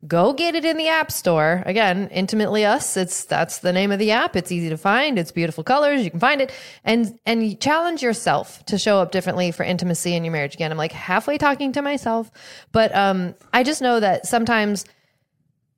[0.07, 1.63] go get it in the app store.
[1.67, 2.97] Again, intimately us.
[2.97, 4.35] It's that's the name of the app.
[4.35, 5.19] It's easy to find.
[5.19, 6.03] It's beautiful colors.
[6.03, 6.53] You can find it
[6.85, 10.55] and and challenge yourself to show up differently for intimacy in your marriage.
[10.55, 12.31] Again, I'm like halfway talking to myself,
[12.73, 14.85] but um I just know that sometimes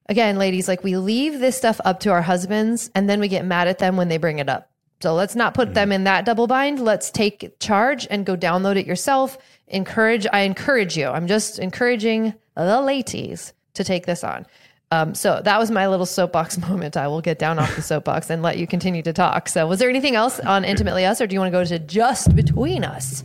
[0.08, 3.44] again, ladies, like we leave this stuff up to our husbands and then we get
[3.44, 4.71] mad at them when they bring it up.
[5.02, 6.78] So let's not put them in that double bind.
[6.78, 9.36] Let's take charge and go download it yourself.
[9.66, 11.08] Encourage, I encourage you.
[11.08, 14.46] I'm just encouraging the ladies to take this on.
[14.92, 16.96] Um, so that was my little soapbox moment.
[16.96, 19.48] I will get down off the soapbox and let you continue to talk.
[19.48, 21.78] So, was there anything else on Intimately Us, or do you want to go to
[21.80, 23.24] Just Between Us?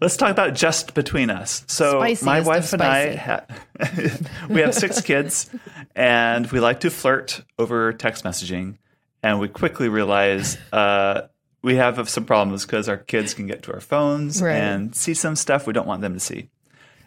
[0.00, 1.64] Let's talk about Just Between Us.
[1.66, 3.44] So, my wife and I, ha-
[4.48, 5.50] we have six kids,
[5.96, 8.76] and we like to flirt over text messaging.
[9.22, 11.22] And we quickly realize uh,
[11.62, 14.56] we have some problems because our kids can get to our phones right.
[14.56, 16.48] and see some stuff we don't want them to see.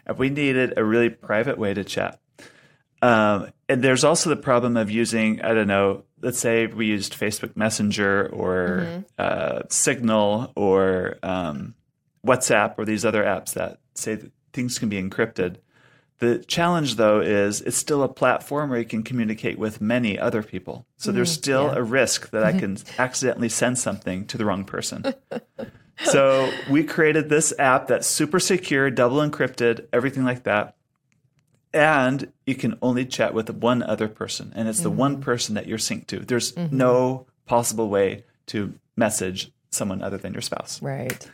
[0.06, 2.20] And we needed a really private way to chat.
[3.02, 7.18] Um, and there's also the problem of using, I don't know, let's say we used
[7.18, 9.00] Facebook Messenger or mm-hmm.
[9.18, 11.74] uh, Signal or um,
[12.26, 15.56] WhatsApp or these other apps that say that things can be encrypted.
[16.18, 20.42] The challenge, though, is it's still a platform where you can communicate with many other
[20.42, 20.86] people.
[20.96, 21.78] So mm, there's still yeah.
[21.78, 25.14] a risk that I can accidentally send something to the wrong person.
[26.04, 30.76] so we created this app that's super secure, double encrypted, everything like that
[31.74, 34.84] and you can only chat with one other person and it's mm-hmm.
[34.84, 36.74] the one person that you're synced to there's mm-hmm.
[36.74, 41.28] no possible way to message someone other than your spouse right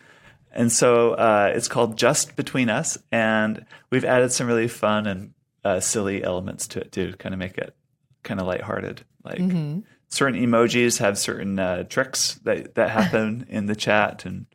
[0.52, 5.34] and so uh, it's called just between us and we've added some really fun and
[5.64, 7.74] uh, silly elements to it to kind of make it
[8.22, 9.80] kind of lighthearted like mm-hmm.
[10.08, 14.46] certain emojis have certain uh, tricks that, that happen in the chat and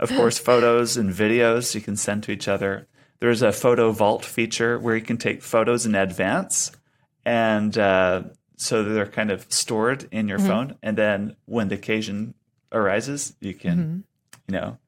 [0.00, 2.86] of course photos and videos you can send to each other
[3.24, 6.70] there's a photo vault feature where you can take photos in advance,
[7.24, 8.24] and uh,
[8.58, 10.46] so they're kind of stored in your mm-hmm.
[10.46, 10.78] phone.
[10.82, 12.34] And then when the occasion
[12.70, 14.52] arises, you can, mm-hmm.
[14.52, 14.78] you know,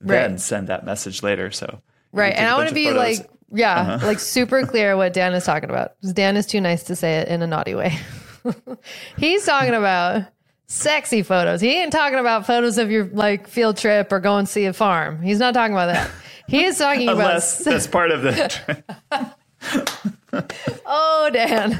[0.00, 0.40] then right.
[0.40, 1.50] send that message later.
[1.50, 1.80] So
[2.12, 3.18] right, and I want to be photos.
[3.20, 4.06] like, yeah, uh-huh.
[4.06, 5.92] like super clear what Dan is talking about.
[6.12, 7.98] Dan is too nice to say it in a naughty way.
[9.18, 10.24] He's talking about
[10.66, 11.60] sexy photos.
[11.60, 15.22] He ain't talking about photos of your like field trip or going see a farm.
[15.22, 16.10] He's not talking about that.
[16.46, 17.70] He is talking Unless about.
[17.70, 20.14] that's part of the.
[20.86, 21.70] oh, Dan,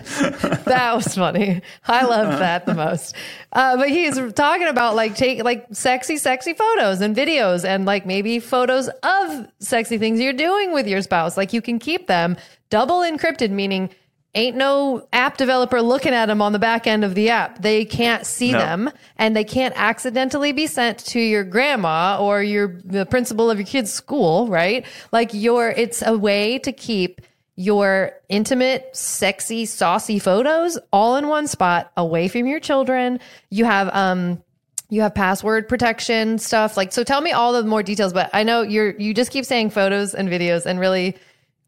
[0.64, 1.60] that was funny.
[1.86, 3.14] I loved that the most.
[3.52, 8.06] Uh, but he's talking about like take like sexy, sexy photos and videos, and like
[8.06, 11.36] maybe photos of sexy things you're doing with your spouse.
[11.36, 12.36] Like you can keep them
[12.70, 13.90] double encrypted, meaning
[14.34, 17.60] ain't no app developer looking at them on the back end of the app.
[17.60, 18.58] They can't see no.
[18.58, 23.58] them and they can't accidentally be sent to your grandma or your the principal of
[23.58, 24.86] your kid's school, right?
[25.12, 27.20] Like your it's a way to keep
[27.58, 33.20] your intimate, sexy, saucy photos all in one spot away from your children.
[33.50, 34.42] You have um
[34.90, 38.42] you have password protection stuff like so tell me all the more details but i
[38.42, 41.14] know you're you just keep saying photos and videos and really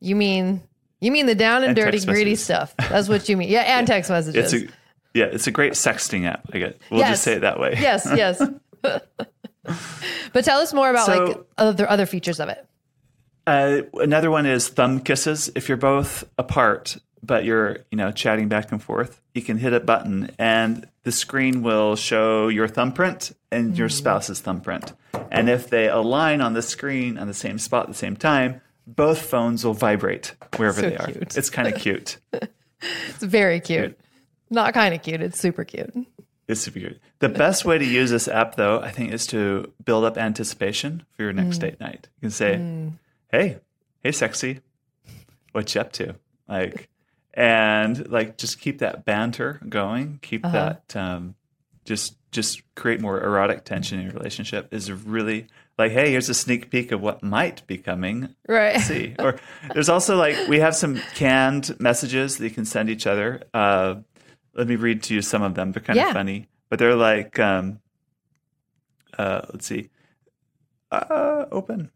[0.01, 0.63] you mean
[1.01, 2.75] you mean the down and, and dirty, greedy stuff?
[2.77, 3.49] That's what you mean.
[3.49, 3.95] Yeah, and yeah.
[3.95, 4.53] text messages.
[4.53, 4.73] It's a,
[5.15, 6.49] yeah, it's a great sexting app.
[6.53, 6.81] I get.
[6.91, 7.11] We'll yes.
[7.11, 7.77] just say it that way.
[7.81, 8.43] Yes, yes.
[8.83, 12.67] but tell us more about so, like other other features of it.
[13.51, 15.51] Uh, another one is thumb kisses.
[15.57, 19.73] If you're both apart, but you're you know chatting back and forth, you can hit
[19.73, 23.97] a button and the screen will show your thumbprint and your mm-hmm.
[23.97, 24.93] spouse's thumbprint.
[25.33, 28.61] And if they align on the screen on the same spot at the same time,
[28.87, 31.07] both phones will vibrate wherever So they are.
[31.07, 31.37] cute.
[31.37, 32.19] It's kind of cute.
[33.11, 34.01] It's very cute.
[34.49, 35.21] Not kind of cute.
[35.21, 35.93] It's super cute.
[36.49, 36.99] It's super cute.
[37.19, 41.05] The best way to use this app, though, I think, is to build up anticipation
[41.13, 41.61] for your next mm.
[41.61, 42.09] date night.
[42.17, 42.93] You can say, mm.
[43.33, 43.59] "Hey,
[44.03, 44.61] hey, sexy,
[45.53, 46.17] what you up to?"
[46.49, 46.89] Like,
[47.35, 50.19] and like, just keep that banter going.
[50.23, 51.35] Keep that, um,
[51.85, 54.73] just just create more erotic tension in your relationship.
[54.73, 55.47] Is really
[55.79, 58.35] like, hey, here's a sneak peek of what might be coming.
[58.47, 58.79] Right.
[58.81, 59.39] See, or
[59.73, 63.43] there's also like we have some canned messages that you can send each other.
[63.55, 63.97] Uh,
[64.55, 65.73] let me read to you some of them.
[65.73, 66.09] They're kind Yeah.
[66.09, 67.81] of funny, but they're like, um,
[69.19, 69.91] uh, let's see,
[70.91, 71.91] uh, open.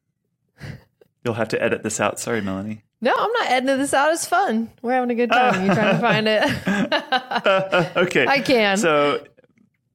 [1.24, 2.20] You'll have to edit this out.
[2.20, 2.82] Sorry, Melanie.
[3.00, 4.12] No, I'm not editing this out.
[4.12, 4.70] It's fun.
[4.82, 5.66] We're having a good time.
[5.66, 7.96] You trying to find it?
[7.96, 8.76] okay, I can.
[8.76, 9.24] So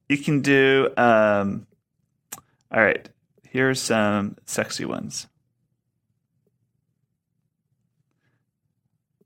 [0.07, 0.89] you can do.
[0.97, 1.67] Um,
[2.71, 3.07] all right.
[3.43, 5.27] Here's some sexy ones.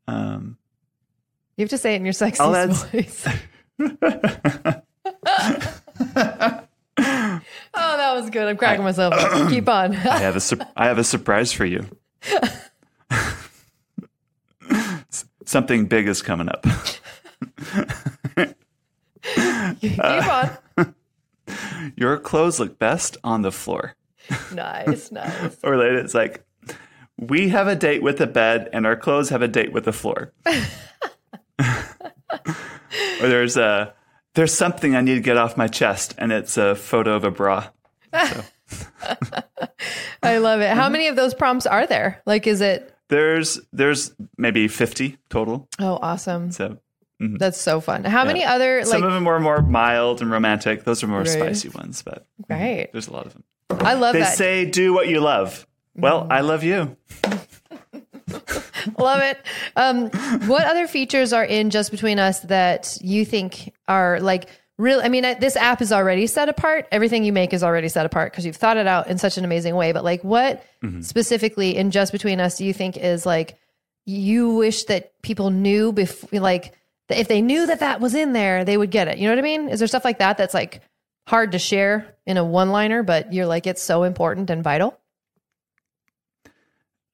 [0.07, 0.57] Um,
[1.57, 3.27] You have to say it in your sexy voice.
[7.73, 8.47] oh, that was good.
[8.47, 9.49] I'm cracking myself up.
[9.49, 9.95] Keep on.
[9.95, 11.85] I have a sur- I have a surprise for you.
[15.45, 16.65] Something big is coming up.
[19.81, 20.49] Keep on.
[21.95, 23.95] Your clothes look best on the floor.
[24.53, 25.57] Nice, nice.
[25.63, 26.45] Or later, it's like,
[27.19, 29.91] we have a date with the bed, and our clothes have a date with the
[29.91, 30.31] floor.
[30.47, 30.55] or
[33.19, 33.93] there's a
[34.35, 37.31] there's something I need to get off my chest, and it's a photo of a
[37.31, 37.67] bra.
[38.13, 40.65] I love it.
[40.65, 40.79] Mm-hmm.
[40.79, 40.93] How mhm.
[40.93, 42.21] many of those prompts are there?
[42.25, 42.93] Like, is it?
[43.09, 45.67] There's there's maybe 50 total.
[45.79, 46.51] Oh, awesome.
[46.51, 46.79] So
[47.21, 47.37] mm-hmm.
[47.37, 48.05] That's so fun.
[48.05, 48.87] How many other like?
[48.87, 50.83] some of them were more mild and romantic.
[50.83, 51.27] Those are more Right.
[51.27, 52.91] spicy ones, but mm-hmm, right.
[52.91, 53.43] there's a lot of them.
[53.69, 54.37] I love They that.
[54.37, 55.67] say do what you love.
[55.95, 56.31] Well, mm-hmm.
[56.31, 56.97] I love you.
[58.99, 59.37] Love it.
[59.75, 60.09] Um,
[60.47, 64.99] what other features are in Just Between Us that you think are like real?
[65.03, 66.87] I mean, I- this app is already set apart.
[66.91, 69.45] Everything you make is already set apart because you've thought it out in such an
[69.45, 69.91] amazing way.
[69.91, 70.63] But like, what
[71.01, 73.57] specifically in Just Between Us do you think is like
[74.05, 76.73] you wish that people knew before, like,
[77.09, 79.17] if they knew that that was in there, they would get it?
[79.17, 79.69] You know what I mean?
[79.69, 80.81] Is there stuff like that that's like
[81.27, 84.99] hard to share in a one liner, but you're like, it's so important and vital?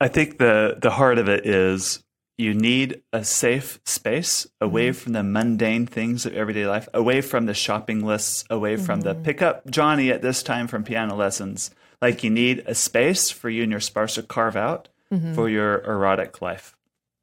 [0.01, 2.03] I think the the heart of it is
[2.37, 4.97] you need a safe space away mm-hmm.
[4.97, 9.13] from the mundane things of everyday life, away from the shopping lists, away from the
[9.13, 9.23] mm-hmm.
[9.23, 11.71] pick up Johnny at this time from piano lessons.
[12.01, 15.33] Like you need a space for you and your spouse to carve out mm-hmm.
[15.33, 16.77] for your erotic life.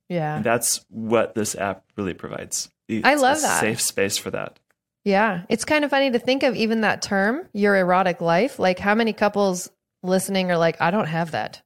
[0.08, 0.36] Yeah.
[0.36, 2.70] And that's what this app really provides.
[3.02, 3.60] I love a that.
[3.60, 4.58] safe space for that.
[5.04, 5.42] Yeah.
[5.48, 8.58] It's kind of funny to think of even that term, your erotic life.
[8.58, 9.70] Like, how many couples
[10.02, 11.62] listening are like, I don't have that.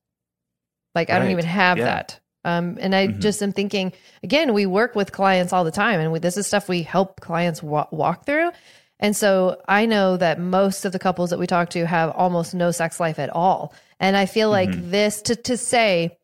[0.94, 1.85] Like, I don't even have Yeah.
[1.85, 2.20] that.
[2.44, 6.11] Um, and I just am thinking, again, we work with clients all the time, and
[6.11, 8.50] we, this is stuff we help clients wa- walk through.
[8.98, 12.55] And so I know that most of the couples that we talk to have almost
[12.55, 13.74] no sex life at all.
[13.98, 16.16] And I feel like this to, to say,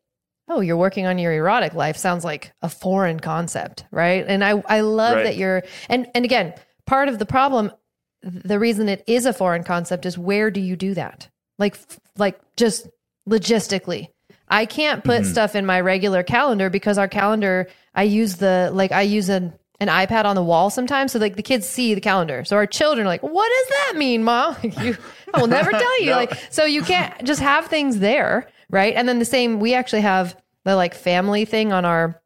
[0.47, 4.25] oh, you're working on your erotic life sounds like a foreign concept, right?
[4.27, 5.23] And I, I love Right.
[5.23, 6.53] that you're, and, and again,
[6.85, 7.71] part of the problem,
[8.23, 11.29] the reason it is a foreign concept is where do you do that?
[11.59, 11.77] Like,
[12.17, 12.87] like just
[13.29, 14.07] logistically.
[14.47, 15.31] I can't put mm-hmm.
[15.31, 19.53] stuff in my regular calendar because our calendar, I use the, like, I use an,
[19.79, 21.11] an iPad on the wall sometimes.
[21.11, 22.43] So like the kids see the calendar.
[22.45, 24.55] So our children are like, what does that mean, mom?
[24.63, 24.97] you,
[25.33, 26.11] I will never tell you.
[26.11, 26.15] No.
[26.15, 28.47] Like, so you can't just have things there.
[28.69, 28.95] Right.
[28.95, 32.21] And then the same, we actually have the like family thing on our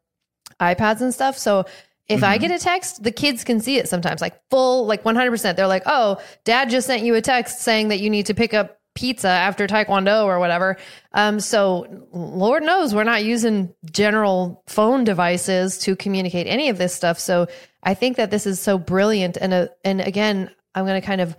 [0.60, 1.36] iPads and stuff.
[1.38, 1.66] So
[2.08, 2.46] if I mm-hmm.
[2.46, 5.56] get a text, the kids can see it sometimes, like full, like 100%.
[5.56, 8.54] They're like, oh, dad just sent you a text saying that you need to pick
[8.54, 10.76] up pizza after Taekwondo or whatever.
[11.12, 16.94] Um, so Lord knows we're not using general phone devices to communicate any of this
[16.94, 17.18] stuff.
[17.18, 17.46] So
[17.82, 19.38] I think that this is so brilliant.
[19.40, 21.36] And, uh, and again, I'm going to kind of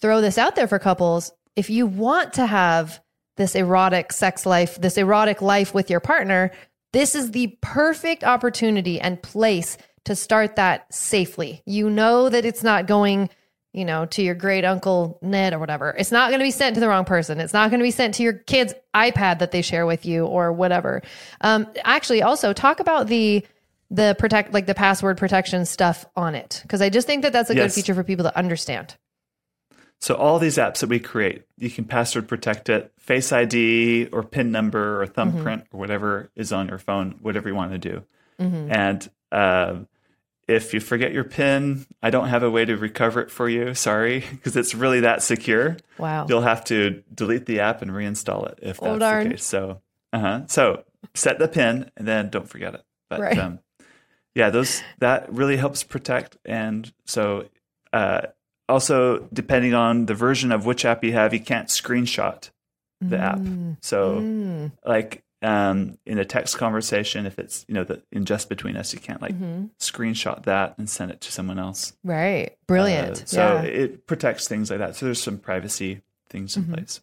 [0.00, 1.32] throw this out there for couples.
[1.56, 3.00] If you want to have
[3.36, 6.50] this erotic sex life, this erotic life with your partner,
[6.92, 11.62] this is the perfect opportunity and place to start that safely.
[11.66, 13.30] You know that it's not going,
[13.74, 15.94] you know, to your great uncle Ned or whatever.
[15.98, 17.40] It's not going to be sent to the wrong person.
[17.40, 20.24] It's not going to be sent to your kid's iPad that they share with you
[20.24, 21.02] or whatever.
[21.40, 23.44] Um, actually, also talk about the
[23.90, 27.50] the protect like the password protection stuff on it because I just think that that's
[27.50, 28.96] a good feature for people to understand.
[30.00, 34.22] So all these apps that we create, you can password protect it, Face ID or
[34.22, 38.04] PIN number or thumbprint or whatever is on your phone, whatever you want to do.
[38.70, 39.76] And uh,
[40.48, 43.74] if you forget your PIN, I don't have a way to recover it for you.
[43.74, 45.76] Sorry, because it's really that secure.
[45.98, 46.26] Wow.
[46.28, 49.24] You'll have to delete the app and reinstall it if Oh, that's darn.
[49.24, 49.44] the case.
[49.44, 49.80] So,
[50.12, 50.42] uh-huh.
[50.48, 50.84] so
[51.14, 52.82] set the PIN and then don't forget it.
[53.10, 53.38] But Right.
[53.38, 53.60] um,
[54.34, 56.36] yeah, those that really helps protect.
[56.44, 57.46] And so,
[57.92, 58.22] uh,
[58.68, 62.50] also depending on the version of which app you have, you can't screenshot
[63.00, 63.38] the app.
[63.82, 64.72] So, Mm.
[64.86, 68.92] like um, in a text conversation, if it's you know the, in just between us,
[68.92, 69.66] you can't like Mm-hmm.
[69.78, 71.92] screenshot that and send it to someone else.
[72.02, 72.56] Right.
[72.66, 73.22] Brilliant.
[73.22, 73.62] Uh, so yeah.
[73.62, 74.96] it protects things like that.
[74.96, 76.74] So there's some privacy things in Mm-hmm.
[76.74, 77.00] place.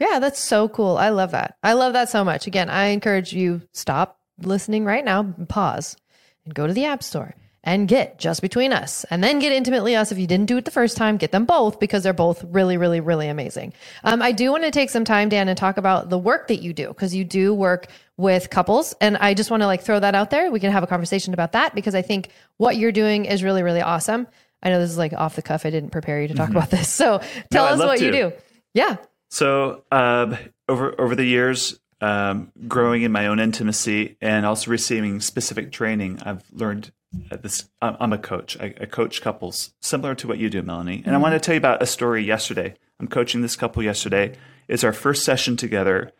[0.00, 0.96] Yeah, that's so cool.
[0.98, 1.56] I love that.
[1.62, 2.46] I love that so much.
[2.46, 5.96] Again, I encourage you stop listening right now, pause,
[6.44, 7.34] and go to the App Store
[7.64, 10.12] and get just between us, and then get intimately us.
[10.12, 12.76] If you didn't do it the first time, get them both because they're both really,
[12.76, 13.72] really, really amazing.
[14.04, 16.62] Um, I do want to take some time, Dan, and talk about the work that
[16.62, 19.98] you do because you do work with couples, and I just want to like throw
[19.98, 20.52] that out there.
[20.52, 23.62] We can have a conversation about that because I think what you're doing is really,
[23.62, 24.28] really awesome.
[24.62, 25.66] I know this is like off the cuff.
[25.66, 28.32] I didn't prepare you to talk about this, so tell I'd us what you do.
[28.74, 28.96] Yeah.
[29.30, 30.36] So um,
[30.68, 36.20] over over the years, um, growing in my own intimacy and also receiving specific training,
[36.22, 36.92] I've learned
[37.42, 37.68] this.
[37.80, 38.58] I'm a coach.
[38.60, 41.02] I, coach couples, similar to what you do, Melanie.
[41.04, 42.74] And I want to tell you about a story yesterday.
[43.00, 44.36] I'm coaching this couple yesterday.
[44.68, 46.12] It's our first session together,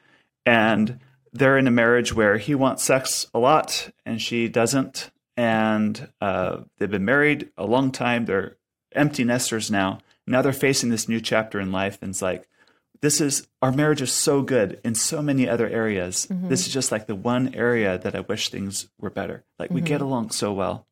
[0.44, 0.98] and
[1.32, 5.10] they're in a marriage where he wants sex a lot and she doesn't.
[5.36, 8.24] And uh, they've been married a long time.
[8.24, 8.56] They're
[8.92, 9.98] empty nesters now.
[10.26, 12.48] Now they're facing this new chapter in life, and it's like
[13.00, 16.26] this is our marriage is so good in so many other areas.
[16.30, 19.44] This is just like the one area that I wish things were better.
[19.58, 20.86] Like we get along so well.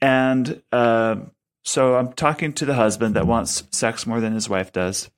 [0.00, 1.32] And um,
[1.64, 5.10] so I'm talking to the husband that wants sex more than his wife does.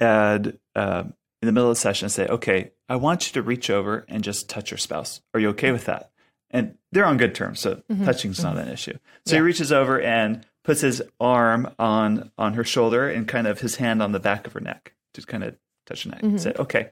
[0.00, 3.42] And um, in the middle of the session, I say, okay, I want you to
[3.42, 5.20] reach over and just touch your spouse.
[5.34, 6.10] Are you okay with that?
[6.50, 8.96] And they're on good terms, so touching's not an issue.
[9.26, 13.60] So he reaches over and puts his arm on on her shoulder and kind of
[13.60, 15.54] his hand on the back of her neck, just kind of
[15.86, 16.22] touch her neck.
[16.22, 16.90] and Say, okay,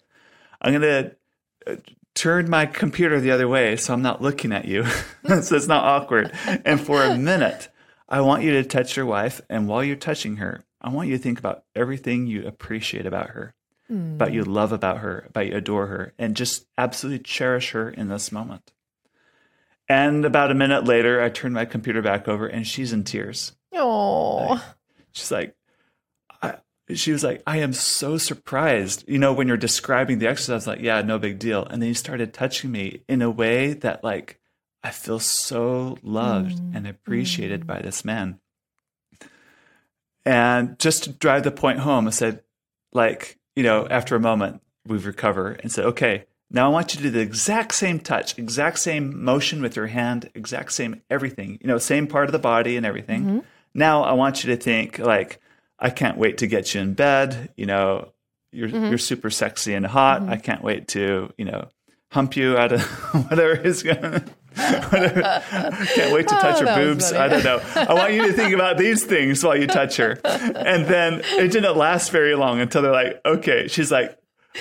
[0.62, 1.10] I'm gonna
[1.66, 1.76] uh,
[2.14, 4.84] turn my computer the other way so I'm not looking at you,
[5.26, 6.32] so it's not awkward.
[6.64, 7.68] And for a minute,
[8.08, 11.16] I want you to touch your wife, and while you're touching her, I want you
[11.16, 13.54] to think about everything you appreciate about her,
[13.90, 18.08] about you love about her, about you adore her, and just absolutely cherish her in
[18.08, 18.72] this moment.
[19.88, 23.52] And about a minute later, I turned my computer back over, and she's in tears.
[23.72, 24.64] Oh,
[25.12, 25.54] She's like,
[26.42, 26.56] I,
[26.94, 29.04] she was like, I am so surprised.
[29.06, 31.64] You know, when you're describing the exercise, like, yeah, no big deal.
[31.64, 34.40] And then he started touching me in a way that, like,
[34.82, 36.76] I feel so loved mm.
[36.76, 37.66] and appreciated mm.
[37.66, 38.40] by this man.
[40.24, 42.42] And just to drive the point home, I said,
[42.92, 46.24] like, you know, after a moment, we recover and said, okay,
[46.54, 49.88] now I want you to do the exact same touch, exact same motion with your
[49.88, 53.44] hand, exact same everything, you know, same part of the body and everything.
[53.74, 55.40] Now I want you to think like,
[55.80, 57.50] I can't wait to get you in bed.
[57.56, 58.12] You know,
[58.52, 60.22] you're you're super sexy and hot.
[60.22, 61.70] I can't wait to, you know,
[62.12, 62.82] hump you out of
[63.28, 64.24] whatever is gonna
[64.54, 65.22] whatever.
[65.94, 67.12] Can't wait to touch her boobs.
[67.12, 67.60] I don't know.
[67.74, 70.20] I want you to think about these things while you touch her.
[70.24, 73.66] And then it didn't last very long until they're like, okay.
[73.66, 74.16] She's like,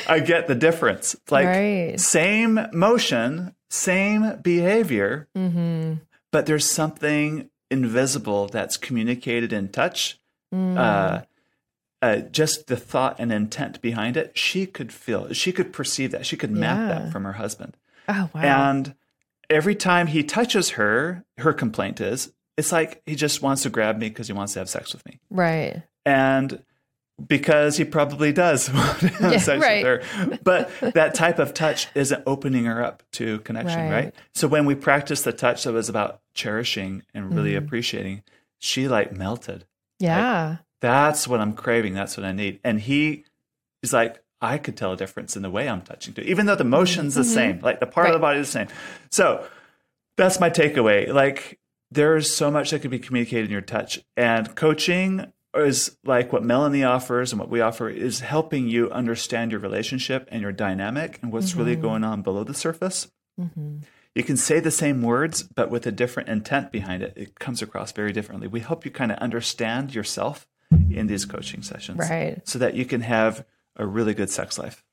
[0.07, 1.13] I get the difference.
[1.13, 1.99] It's like Right.
[1.99, 5.95] same motion, same behavior, Mm-hmm.
[6.31, 10.19] but there's something invisible that's communicated in touch.
[10.53, 10.77] Mm.
[10.77, 11.21] Uh,
[12.01, 16.25] uh, just the thought and intent behind it, she could feel, she could perceive that,
[16.25, 16.87] she could map Yeah.
[16.99, 17.77] that from her husband.
[18.09, 18.41] oh wow.
[18.41, 18.95] And
[19.49, 23.97] every time he touches her, her complaint is, it's like he just wants to grab
[23.97, 25.19] me because he wants to have sex with me.
[25.29, 25.81] right.
[26.05, 26.61] And
[27.27, 29.83] because he probably does want to have Yeah, sex right.
[29.83, 30.39] with her.
[30.43, 33.91] But that type of touch isn't opening her up to connection, Right.
[34.05, 34.15] right?
[34.33, 37.65] So when we practiced the touch that was about cherishing and really Mm-hmm.
[37.65, 38.23] appreciating,
[38.59, 39.65] she like melted.
[39.99, 40.57] Yeah.
[40.81, 41.93] That's what I'm craving.
[41.93, 42.59] That's what I need.
[42.63, 43.25] And he
[43.83, 46.55] is like, I could tell a difference in the way I'm touching too, even though
[46.55, 48.67] the motion's the same, like the part of the body is the same.
[49.11, 49.45] So
[50.17, 51.07] that's my takeaway.
[51.13, 51.59] Like
[51.91, 54.01] there's so much that could be communicated in your touch.
[54.17, 59.51] And coaching is like what Melanie offers and what we offer is helping you understand
[59.51, 63.07] your relationship and your dynamic and what's really going on below the surface.
[64.15, 67.13] You can say the same words, but with a different intent behind it.
[67.15, 68.47] It comes across very differently.
[68.47, 71.99] We help you kind of understand yourself in these coaching sessions.
[71.99, 72.47] Right.
[72.47, 73.45] So that you can have
[73.75, 74.83] a really good sex life.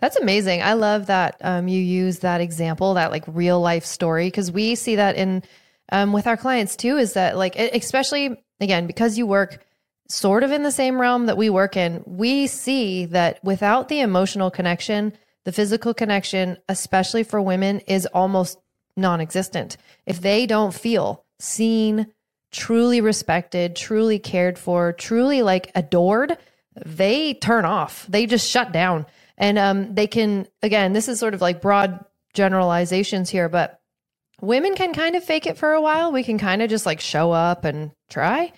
[0.00, 0.62] That's amazing.
[0.62, 4.74] I love that um, you use that example, that like real life story, because we
[4.74, 5.44] see that in
[5.90, 6.96] um, with our clients too.
[6.96, 9.64] Is that like especially again because you work
[10.12, 14.00] sort of in the same realm that we work in, we see that without the
[14.00, 15.12] emotional connection,
[15.44, 18.58] the physical connection, especially for women, is almost
[18.94, 19.78] non existent.
[20.04, 22.08] If they don't feel seen,
[22.50, 26.36] truly respected, truly cared for, truly like adored,
[26.84, 28.06] they turn off.
[28.08, 29.06] They just shut down.
[29.38, 32.04] And um, they can, again, this is sort of like broad
[32.34, 33.80] generalizations here, but
[34.42, 36.12] women can kind of fake it for a while.
[36.12, 38.52] We can kind of just like show up and try.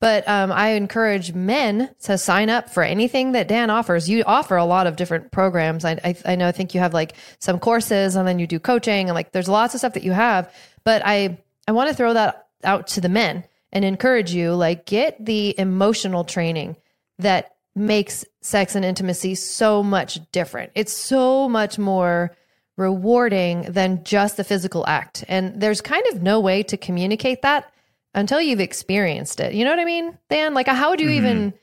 [0.00, 4.08] But um, I encourage men to sign up for anything that Dan offers.
[4.08, 5.84] You offer a lot of different programs.
[5.84, 8.58] I, I, I know, I think you have like some courses and then you do
[8.58, 10.52] coaching and like there's lots of stuff that you have.
[10.84, 11.38] But I,
[11.68, 15.54] I want to throw that out to the men and encourage you like get the
[15.58, 16.76] emotional training
[17.18, 20.72] that makes sex and intimacy so much different.
[20.74, 22.34] It's so much more
[22.78, 25.24] rewarding than just the physical act.
[25.28, 27.70] And there's kind of no way to communicate that
[28.14, 29.54] until you've experienced it.
[29.54, 30.54] You know what I mean, Dan?
[30.54, 31.16] Like, how would you mm-hmm.
[31.16, 31.54] even,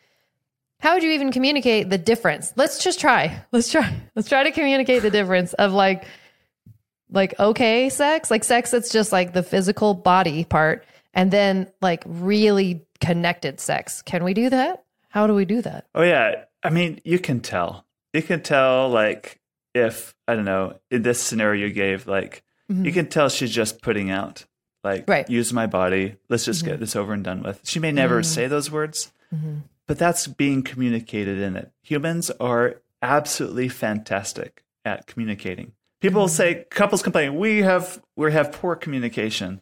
[0.80, 2.54] how would you even communicate the difference?
[2.56, 3.42] Let's just try.
[3.52, 3.94] Let's try.
[4.16, 6.06] Let's try to communicate the difference of like,
[7.10, 12.04] like okay sex, like sex that's just like the physical body part, and then like
[12.06, 14.02] really connected sex.
[14.02, 14.84] Can we do that?
[15.10, 15.88] How do we do that?
[15.96, 17.86] Oh yeah, I mean, you can tell.
[18.14, 19.40] You can tell like
[19.74, 22.86] if I don't know in this scenario you gave, like mm-hmm.
[22.86, 24.46] you can tell she's just putting out
[24.84, 25.30] like right.
[25.30, 26.72] use my body let's just mm-hmm.
[26.72, 28.34] get this over and done with she may never mm-hmm.
[28.34, 29.58] say those words mm-hmm.
[29.86, 36.36] but that's being communicated in it humans are absolutely fantastic at communicating people mm-hmm.
[36.36, 39.62] say couples complain we have we have poor communication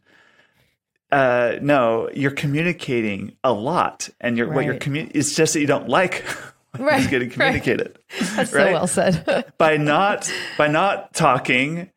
[1.11, 4.55] uh, no you're communicating a lot and you're right.
[4.55, 6.25] what you're commu- it's just that you don't like
[6.79, 7.01] right.
[7.01, 8.29] is getting communicated right.
[8.35, 8.67] that's right?
[8.67, 11.89] so well said by not by not talking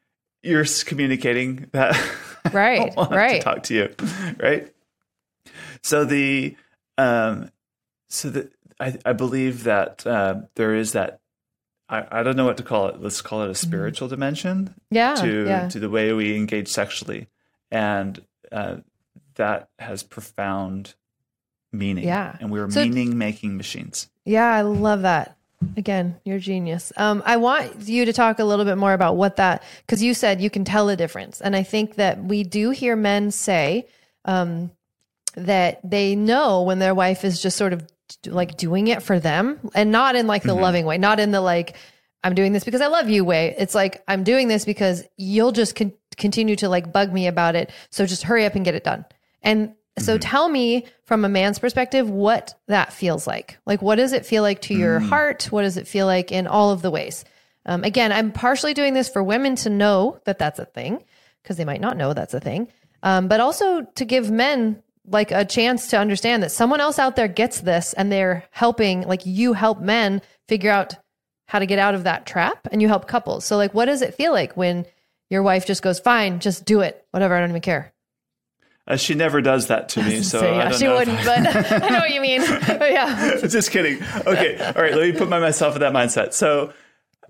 [0.42, 1.96] you're communicating that
[2.52, 3.42] right right.
[3.42, 3.94] talk to you
[4.38, 4.72] right?
[5.82, 6.56] So the
[6.96, 7.50] um
[8.08, 11.20] so the i i believe that uh, there is that
[11.88, 13.00] I, I don't know what to call it.
[13.00, 13.66] Let's call it a mm-hmm.
[13.66, 15.68] spiritual dimension yeah to yeah.
[15.68, 17.28] to the way we engage sexually.
[17.70, 18.22] And
[18.52, 18.76] uh,
[19.36, 20.94] that has profound
[21.72, 22.04] meaning.
[22.04, 22.36] Yeah.
[22.40, 24.10] And we're so, meaning making machines.
[24.24, 25.37] Yeah i love that
[25.76, 26.92] Again, you're genius.
[26.96, 30.14] Um, I want you to talk a little bit more about what that, because you
[30.14, 31.40] said you can tell a difference.
[31.40, 33.88] And I think that we do hear men say
[34.24, 34.70] um,
[35.34, 37.84] that they know when their wife is just sort of
[38.26, 40.62] like doing it for them and not in like the mm-hmm.
[40.62, 41.76] loving way, not in the like,
[42.22, 43.54] I'm doing this because I love you way.
[43.58, 47.56] It's like, I'm doing this because you'll just con- continue to like bug me about
[47.56, 47.70] it.
[47.90, 49.04] So just hurry up and get it done.
[49.42, 50.28] And so mm-hmm.
[50.28, 53.58] tell me from a man's perspective what that feels like.
[53.66, 55.08] Like, what does it feel like to your mm.
[55.08, 55.44] heart?
[55.50, 57.24] What does it feel like in all of the ways?
[57.66, 61.04] Um, again, I'm partially doing this for women to know that that's a thing
[61.42, 62.68] because they might not know that's a thing,
[63.02, 67.16] um, but also to give men like a chance to understand that someone else out
[67.16, 70.94] there gets this and they're helping, like you help men figure out
[71.46, 73.44] how to get out of that trap and you help couples.
[73.44, 74.86] So, like, what does it feel like when
[75.30, 77.92] your wife just goes, fine, just do it, whatever, I don't even care?
[78.88, 81.22] Uh, she never does that to me, so, yeah, she wouldn't.
[81.22, 81.46] but
[81.82, 82.40] I know what you mean.
[82.66, 84.02] But yeah, just kidding.
[84.26, 84.94] Okay, all right.
[84.94, 86.32] Let me put myself in that mindset.
[86.32, 86.72] So,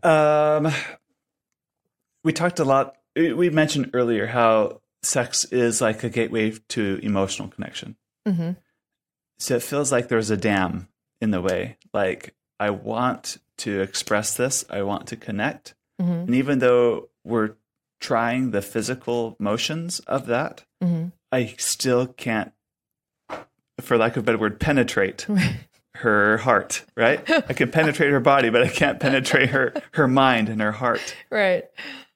[0.04, 0.72] um,
[2.22, 2.96] we talked a lot.
[3.16, 7.96] We mentioned earlier how sex is like a gateway to emotional connection.
[8.26, 8.52] Mm-hmm.
[9.38, 10.88] So it feels like there's a dam
[11.20, 11.76] in the way.
[11.92, 14.64] Like I want to express this.
[14.70, 16.12] I want to connect, mm-hmm.
[16.12, 17.54] and even though we're
[17.98, 20.64] trying the physical motions of that.
[20.80, 22.52] Mm-hmm I still can't,
[23.80, 25.26] for lack of a better word, penetrate
[25.94, 26.84] her heart.
[26.96, 27.28] Right?
[27.30, 31.14] I can penetrate her body, but I can't penetrate her her mind and her heart.
[31.30, 31.64] Right.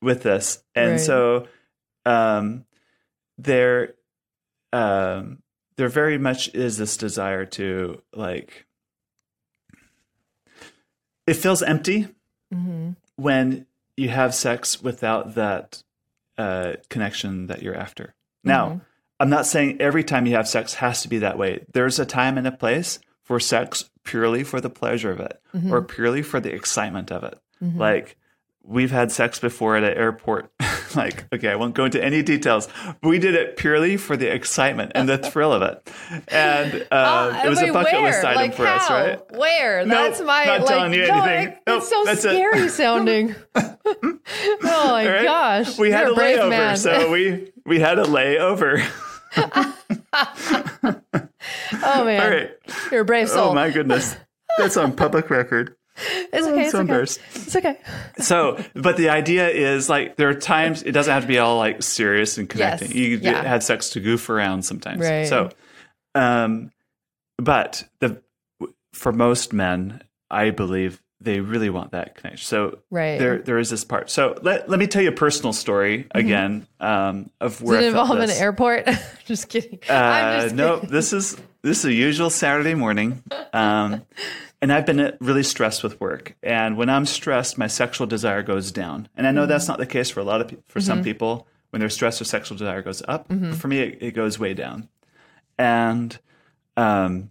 [0.00, 1.00] With this, and right.
[1.00, 1.46] so
[2.04, 2.64] um,
[3.38, 3.94] there,
[4.72, 5.42] um,
[5.76, 8.66] there very much is this desire to like.
[11.24, 12.08] It feels empty
[12.52, 12.90] mm-hmm.
[13.14, 15.82] when you have sex without that
[16.36, 18.14] uh, connection that you're after.
[18.42, 18.78] Now, mm-hmm.
[19.22, 21.64] I'm not saying every time you have sex has to be that way.
[21.72, 25.72] There's a time and a place for sex purely for the pleasure of it mm-hmm.
[25.72, 27.38] or purely for the excitement of it.
[27.62, 27.78] Mm-hmm.
[27.78, 28.16] Like
[28.64, 30.50] we've had sex before at an airport.
[30.96, 32.66] like, okay, I won't go into any details.
[33.00, 35.88] we did it purely for the excitement and the thrill of it.
[36.26, 38.02] And uh, uh, it was a bucket where?
[38.02, 38.74] list item like for how?
[38.74, 39.38] us, right?
[39.38, 39.86] Where?
[39.86, 41.58] That's nope, my not like, telling you anything.
[41.68, 43.36] No, nope, so scary sounding.
[43.54, 44.18] oh
[44.64, 45.22] my right?
[45.22, 45.78] gosh.
[45.78, 46.76] We had You're a, a layover, man.
[46.76, 48.84] so we we had a layover
[49.36, 49.74] oh
[52.04, 52.20] man!
[52.20, 52.50] All right,
[52.90, 53.50] you're a brave soul.
[53.50, 54.16] Oh my goodness,
[54.58, 55.76] that's on public record.
[56.32, 56.64] It's okay.
[56.64, 57.02] It's okay.
[57.34, 57.76] It's okay.
[58.18, 61.58] so, but the idea is like there are times it doesn't have to be all
[61.58, 62.88] like serious and connecting.
[62.88, 62.96] Yes.
[62.96, 63.42] You yeah.
[63.42, 65.02] have sex to goof around sometimes.
[65.02, 65.26] Right.
[65.26, 65.50] So,
[66.14, 66.72] um,
[67.36, 68.22] but the
[68.94, 72.44] for most men, I believe they really want that connection.
[72.44, 73.18] So Right.
[73.18, 74.10] there there is this part.
[74.10, 77.88] So let, let me tell you a personal story again um, of where Did it
[77.88, 78.88] involve an airport?
[79.26, 79.78] just kidding.
[79.88, 80.90] Uh, just no, kidding.
[80.90, 84.02] this is this is a usual Saturday morning, um,
[84.60, 86.34] and I've been really stressed with work.
[86.42, 89.08] And when I'm stressed, my sexual desire goes down.
[89.16, 91.46] And I know that's not the case for a lot of pe- for some people.
[91.70, 93.26] When they're stressed, their sexual desire goes up.
[93.28, 94.88] But for me, it, it goes way down.
[95.58, 96.18] And
[96.76, 97.30] um,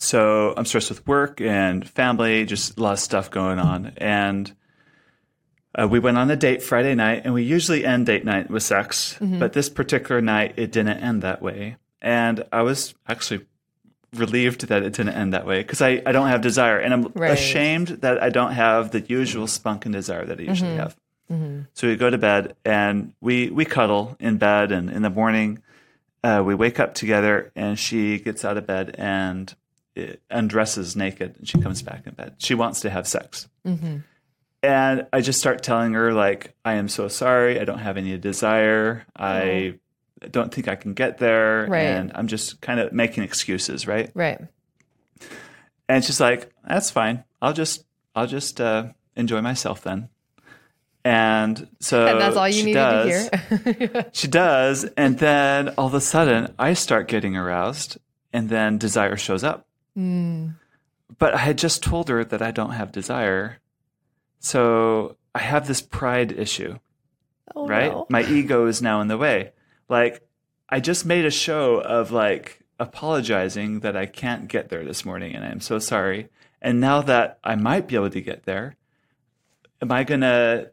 [0.00, 3.92] so I'm stressed with work and family, just a lot of stuff going on.
[3.98, 4.52] And
[5.78, 8.62] uh, we went on a date Friday night, and we usually end date night with
[8.62, 9.16] sex.
[9.20, 11.76] But this particular night, it didn't end that way.
[12.02, 13.46] And I was actually
[14.16, 16.78] relieved that it didn't end that way because I, I don't have desire.
[16.78, 17.30] And I'm Right.
[17.32, 20.96] ashamed that I don't have the usual spunk and desire that I usually have.
[21.74, 24.72] So we go to bed and we, we cuddle in bed.
[24.72, 25.62] And in the morning,
[26.24, 29.54] uh, we wake up together and she gets out of bed and
[30.30, 32.34] undresses naked and she comes back in bed.
[32.38, 33.48] She wants to have sex.
[34.62, 37.58] And I just start telling her, like, I am so sorry.
[37.58, 39.06] I don't have any desire.
[39.16, 39.78] I
[40.30, 41.66] don't think I can get there.
[41.66, 41.80] Right.
[41.80, 44.10] And I'm just kind of making excuses, right?
[44.14, 44.38] right.
[45.88, 47.24] And she's like, "That's fine.
[47.42, 47.84] I'll just,
[48.14, 50.08] I'll just uh, enjoy myself then."
[51.04, 53.30] And so And that's all you she needed does.
[53.30, 53.36] to
[53.72, 54.06] hear.
[54.12, 57.98] She does, and then all of a sudden, I start getting aroused,
[58.32, 59.66] and then desire shows up.
[59.94, 60.48] Hmm.
[61.18, 63.58] But I had just told her that I don't have desire,
[64.38, 66.78] so I have this pride issue
[67.54, 67.92] oh, right?
[67.92, 68.06] no.
[68.08, 69.52] My ego is now in the way.
[69.88, 70.26] Like,
[70.68, 75.34] I just made a show of like apologizing that I can't get there this morning
[75.34, 76.28] and I'm so sorry.
[76.62, 78.76] And now that I might be able to get there,
[79.82, 80.70] am I going to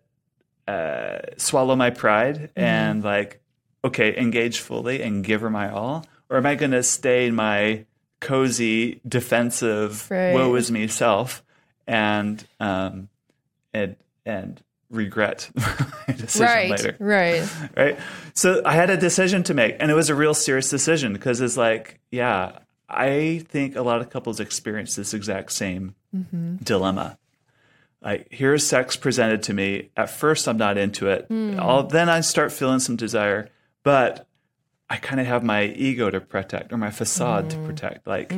[0.67, 3.41] uh, swallow my pride and like,
[3.83, 6.05] okay, engage fully and give her my all?
[6.29, 7.85] Or am I going to stay in my
[8.19, 10.33] cozy, defensive, Right.
[10.33, 11.43] woe is me self
[11.85, 13.09] and, um,
[13.73, 13.95] and,
[14.25, 16.69] and regret my decision Right.
[16.69, 16.95] later?
[16.99, 17.49] Right.
[17.77, 17.99] right?
[18.33, 21.41] So I had a decision to make, and it was a real serious decision because
[21.41, 22.59] it's like, yeah,
[22.89, 25.95] I think a lot of couples experience this exact same
[26.63, 27.17] dilemma.
[28.01, 29.89] Like, here's sex presented to me.
[29.97, 31.27] At first, I'm not into it.
[31.59, 33.49] All, then I start feeling some desire,
[33.83, 34.26] but
[34.89, 38.07] I kind of have my ego to protect or my facade to protect.
[38.07, 38.29] Like,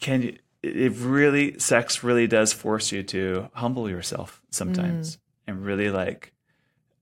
[0.00, 0.36] can you?
[0.62, 6.32] It really, sex really does force you to humble yourself sometimes and really like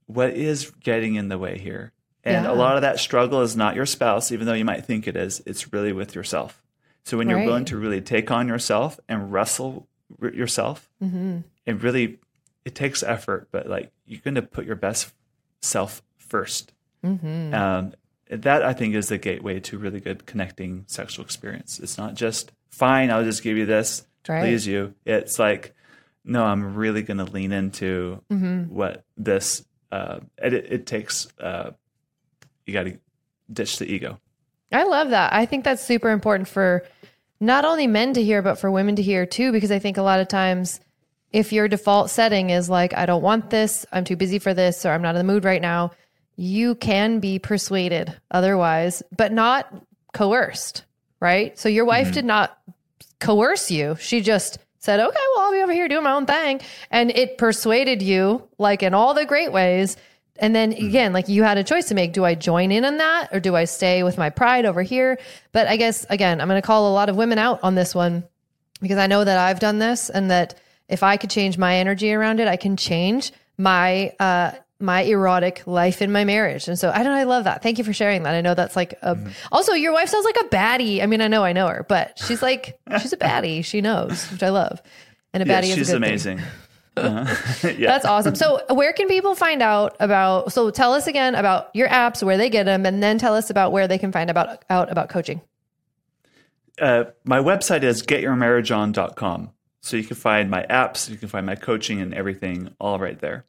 [0.07, 1.93] what is getting in the way here?
[2.25, 2.51] And Yeah.
[2.53, 5.15] a lot of that struggle is not your spouse, even though you might think it
[5.15, 5.43] is.
[5.47, 6.63] It's really with yourself.
[7.05, 9.87] So when you're willing to really take on yourself and wrestle
[10.21, 11.39] yourself, Mm-hmm.
[11.67, 12.19] and really,
[12.65, 15.13] it takes effort, but like you're going to put your best
[15.63, 16.69] self 1st
[17.05, 17.55] Mm-hmm.
[17.55, 17.93] Um,
[18.31, 21.79] that I think is the gateway to really good connecting sexual experience.
[21.81, 23.11] It's not just fine.
[23.11, 24.41] I'll just give you this to Right.
[24.43, 24.95] please you.
[25.05, 25.75] It's like,
[26.25, 28.73] no, I'm really going to lean into Mm-hmm.
[28.75, 29.65] what this.
[29.93, 31.27] Uh, it, it takes.
[31.41, 31.73] Uh,
[32.67, 32.99] you got to
[33.53, 34.21] ditch the ego.
[34.73, 35.33] I love that.
[35.33, 36.87] I think that's super important for
[37.41, 40.03] not only men to hear, but for women to hear too, because I think a
[40.03, 40.79] lot of times
[41.33, 44.85] if your default setting is like, I don't want this, I'm too busy for this,
[44.87, 45.91] or I'm not in the mood right now,
[46.41, 49.71] you can be persuaded otherwise, but not
[50.15, 50.87] coerced,
[51.21, 51.59] right?
[51.59, 52.59] So your wife did not
[53.19, 53.95] coerce you.
[54.01, 56.63] She just said, okay, well, I'll be over here doing my own thing.
[56.91, 59.99] And it persuaded you, like in all the great ways.
[60.39, 62.15] And then again, like you had a choice to make.
[62.15, 65.19] Do I join in on that or do I stay with my pride over here?
[65.53, 67.95] But I guess, again, I'm going to call a lot of women out on this
[67.95, 68.25] one
[68.81, 72.15] because I know that I've done this and that if I could change my energy
[72.15, 76.69] around it, I can change my, uh, my erotic life in my marriage.
[76.69, 77.63] And so I don't I love that.
[77.63, 78.35] Thank you for sharing that.
[78.35, 79.17] I know that's like a,
[79.53, 81.03] also your wife sounds like a baddie.
[81.03, 83.65] I mean, I know I know her, but she's like, she's a baddie.
[83.65, 84.83] She knows, which I love.
[85.33, 86.41] And a Yeah, baddie is a she's amazing.
[86.97, 87.69] Uh-huh.
[87.79, 87.87] yeah.
[87.87, 88.35] That's awesome.
[88.35, 90.53] So, where can people find out about?
[90.53, 93.49] So, tell us again about your apps, where they get them, and then tell us
[93.49, 95.41] about where they can find about out about coaching.
[96.81, 99.51] uh, my website is getyourmarriageon.com.
[99.83, 103.19] So you can find my apps, you can find my coaching and everything all right
[103.19, 103.47] there.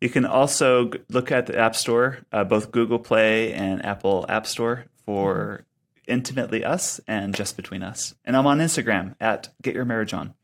[0.00, 4.46] You can also look at the App Store, uh, both Google Play and Apple App
[4.46, 5.64] Store for
[6.06, 8.14] Intimately Us and Just Between Us.
[8.24, 10.34] And I'm on Instagram at Get Your Marriage On.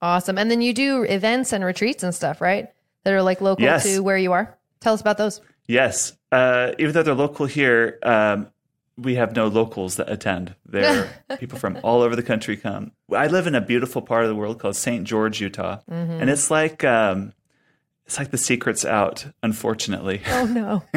[0.00, 0.38] Awesome.
[0.38, 2.68] And then you do events and retreats and stuff, right?
[3.04, 3.84] That are like local Yes.
[3.84, 4.56] to where you are.
[4.80, 5.40] Tell us about those.
[5.68, 8.48] Yes, uh, even though they're local here, um,
[8.96, 10.54] we have no locals that attend.
[10.64, 12.92] There, people from all over the country come.
[13.14, 15.04] I live in a beautiful part of the world called St.
[15.04, 17.32] George, Utah, and it's like um,
[18.06, 19.26] it's like the secret's out.
[19.42, 20.82] Unfortunately, Oh no.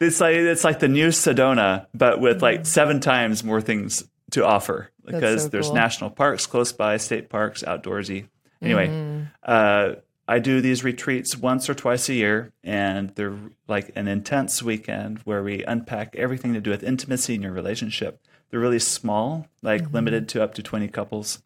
[0.00, 4.44] it's like it's like the new Sedona, but with like seven times more things to
[4.44, 5.74] offer because so there's cool.
[5.74, 8.26] national parks close by, state parks, outdoorsy.
[8.60, 9.22] Anyway, Mm-hmm.
[9.42, 9.92] uh,
[10.30, 15.20] I do these retreats once or twice a year, and they're like an intense weekend
[15.20, 18.20] where we unpack everything to do with intimacy in your relationship.
[18.50, 19.94] They're really small, like Mm-hmm.
[19.94, 21.42] limited to up to 20 couples,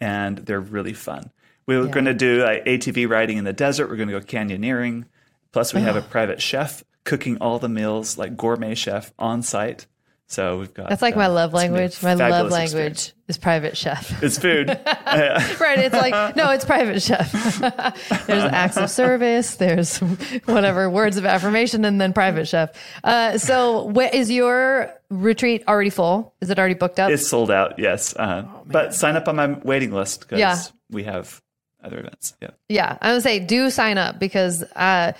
[0.00, 1.30] and they're really fun.
[1.66, 3.88] We were going to do like, ATV riding in the desert.
[3.88, 5.04] We're going to go canyoneering.
[5.52, 9.86] Plus, we have a private chef cooking all the meals, like gourmet chef on site.
[10.28, 12.02] So we've got That's like my uh, love be a language.
[12.02, 13.12] My love language experience.
[13.28, 14.22] is private chef.
[14.24, 14.68] It's food.
[15.06, 15.78] right.
[15.78, 17.30] It's like, no, it's private chef.
[18.26, 19.98] there's acts of service, there's
[20.46, 22.70] whatever words of affirmation, and then private chef.
[23.04, 26.34] Uh, so, wh- is your retreat already full?
[26.40, 27.12] Is it already booked up?
[27.12, 28.14] It's sold out, yes.
[28.16, 30.58] Uh, but sign up on my waiting list because Yeah.
[30.90, 31.40] we have
[31.86, 32.34] other events.
[32.42, 32.50] Yeah.
[32.68, 35.12] Yeah, I would say do sign up because uh,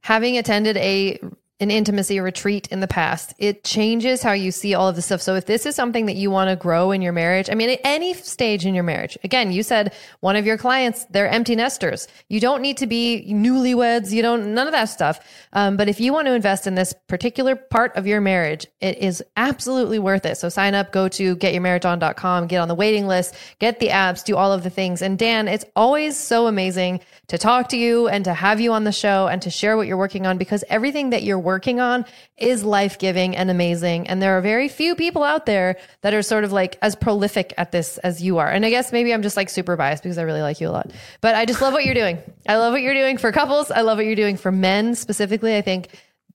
[0.00, 1.20] having attended a
[1.64, 5.22] an intimacy retreat in the past, it changes how you see all of this stuff.
[5.22, 7.70] So if this is something that you want to grow in your marriage, I mean,
[7.70, 11.56] at any stage in your marriage, again, you said one of your clients, they're empty
[11.56, 12.06] nesters.
[12.28, 14.12] You don't need to be newlyweds.
[14.12, 15.20] You don't, none of that stuff.
[15.54, 18.98] Um, but if you want to invest in this particular part of your marriage, it
[18.98, 20.36] is absolutely worth it.
[20.36, 24.36] So sign up, go to getyourmarriageon.com, get on the waiting list, get the apps, do
[24.36, 25.00] all of the things.
[25.00, 28.84] And Dan, it's always so amazing to talk to you and to have you on
[28.84, 32.04] the show and to share what you're working on because everything that you're working on
[32.36, 34.06] is life giving and amazing.
[34.08, 37.54] And there are very few people out there that are sort of like as prolific
[37.58, 38.48] at this as you are.
[38.50, 40.70] And I guess maybe I'm just like super biased because I really like you a
[40.70, 40.90] lot.
[41.20, 42.18] But I just love what you're doing.
[42.48, 43.70] I love what you're doing for couples.
[43.70, 45.56] I love what you're doing for men specifically.
[45.56, 45.88] I think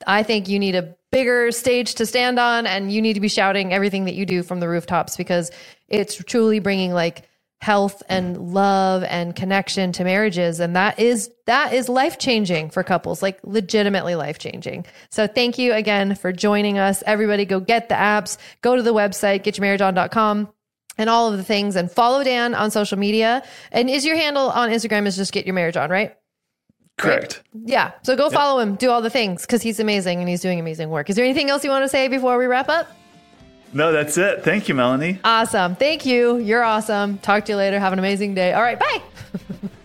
[0.07, 3.27] I think you need a bigger stage to stand on and you need to be
[3.27, 5.51] shouting everything that you do from the rooftops because
[5.87, 7.28] it's truly bringing like
[7.61, 10.59] health and love and connection to marriages.
[10.59, 15.57] And that is that is life changing for couples like legitimately life changing so thank
[15.57, 17.03] you again for joining us.
[17.05, 20.49] Everybody go get the apps go to the website getyourmarriageon.com
[20.97, 23.43] and all of the things and follow dan on social media.
[23.71, 26.15] And is your handle on instagram is just get your marriage on right?
[26.97, 27.43] Correct.
[27.53, 27.91] yeah.
[28.03, 30.89] So go follow him do all the things because he's amazing and he's doing amazing
[30.89, 31.09] work.
[31.09, 32.89] Is there anything else you want to say before we wrap up
[33.73, 34.43] No, that's it.
[34.43, 35.19] Thank you, Melanie.
[35.23, 38.79] awesome thank you you're awesome talk to you later have an amazing day all right
[38.79, 39.01] bye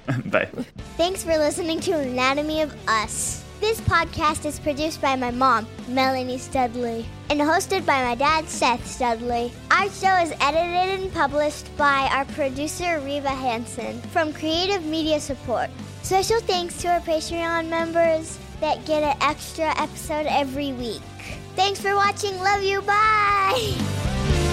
[0.26, 0.48] Bye.
[0.96, 3.42] Thanks for listening to Anatomy of Us.
[3.60, 8.86] This podcast is produced by my mom, Melanie Studley, and hosted by my dad, Seth
[8.86, 9.50] Studley.
[9.70, 15.70] Our show is edited and published by our producer, Reva Hansen, from Creative Media Support.
[16.02, 21.00] Special thanks to our Patreon members that get an extra episode every week.
[21.56, 22.36] Thanks for watching.
[22.38, 22.82] Love you.
[22.82, 24.40] Bye.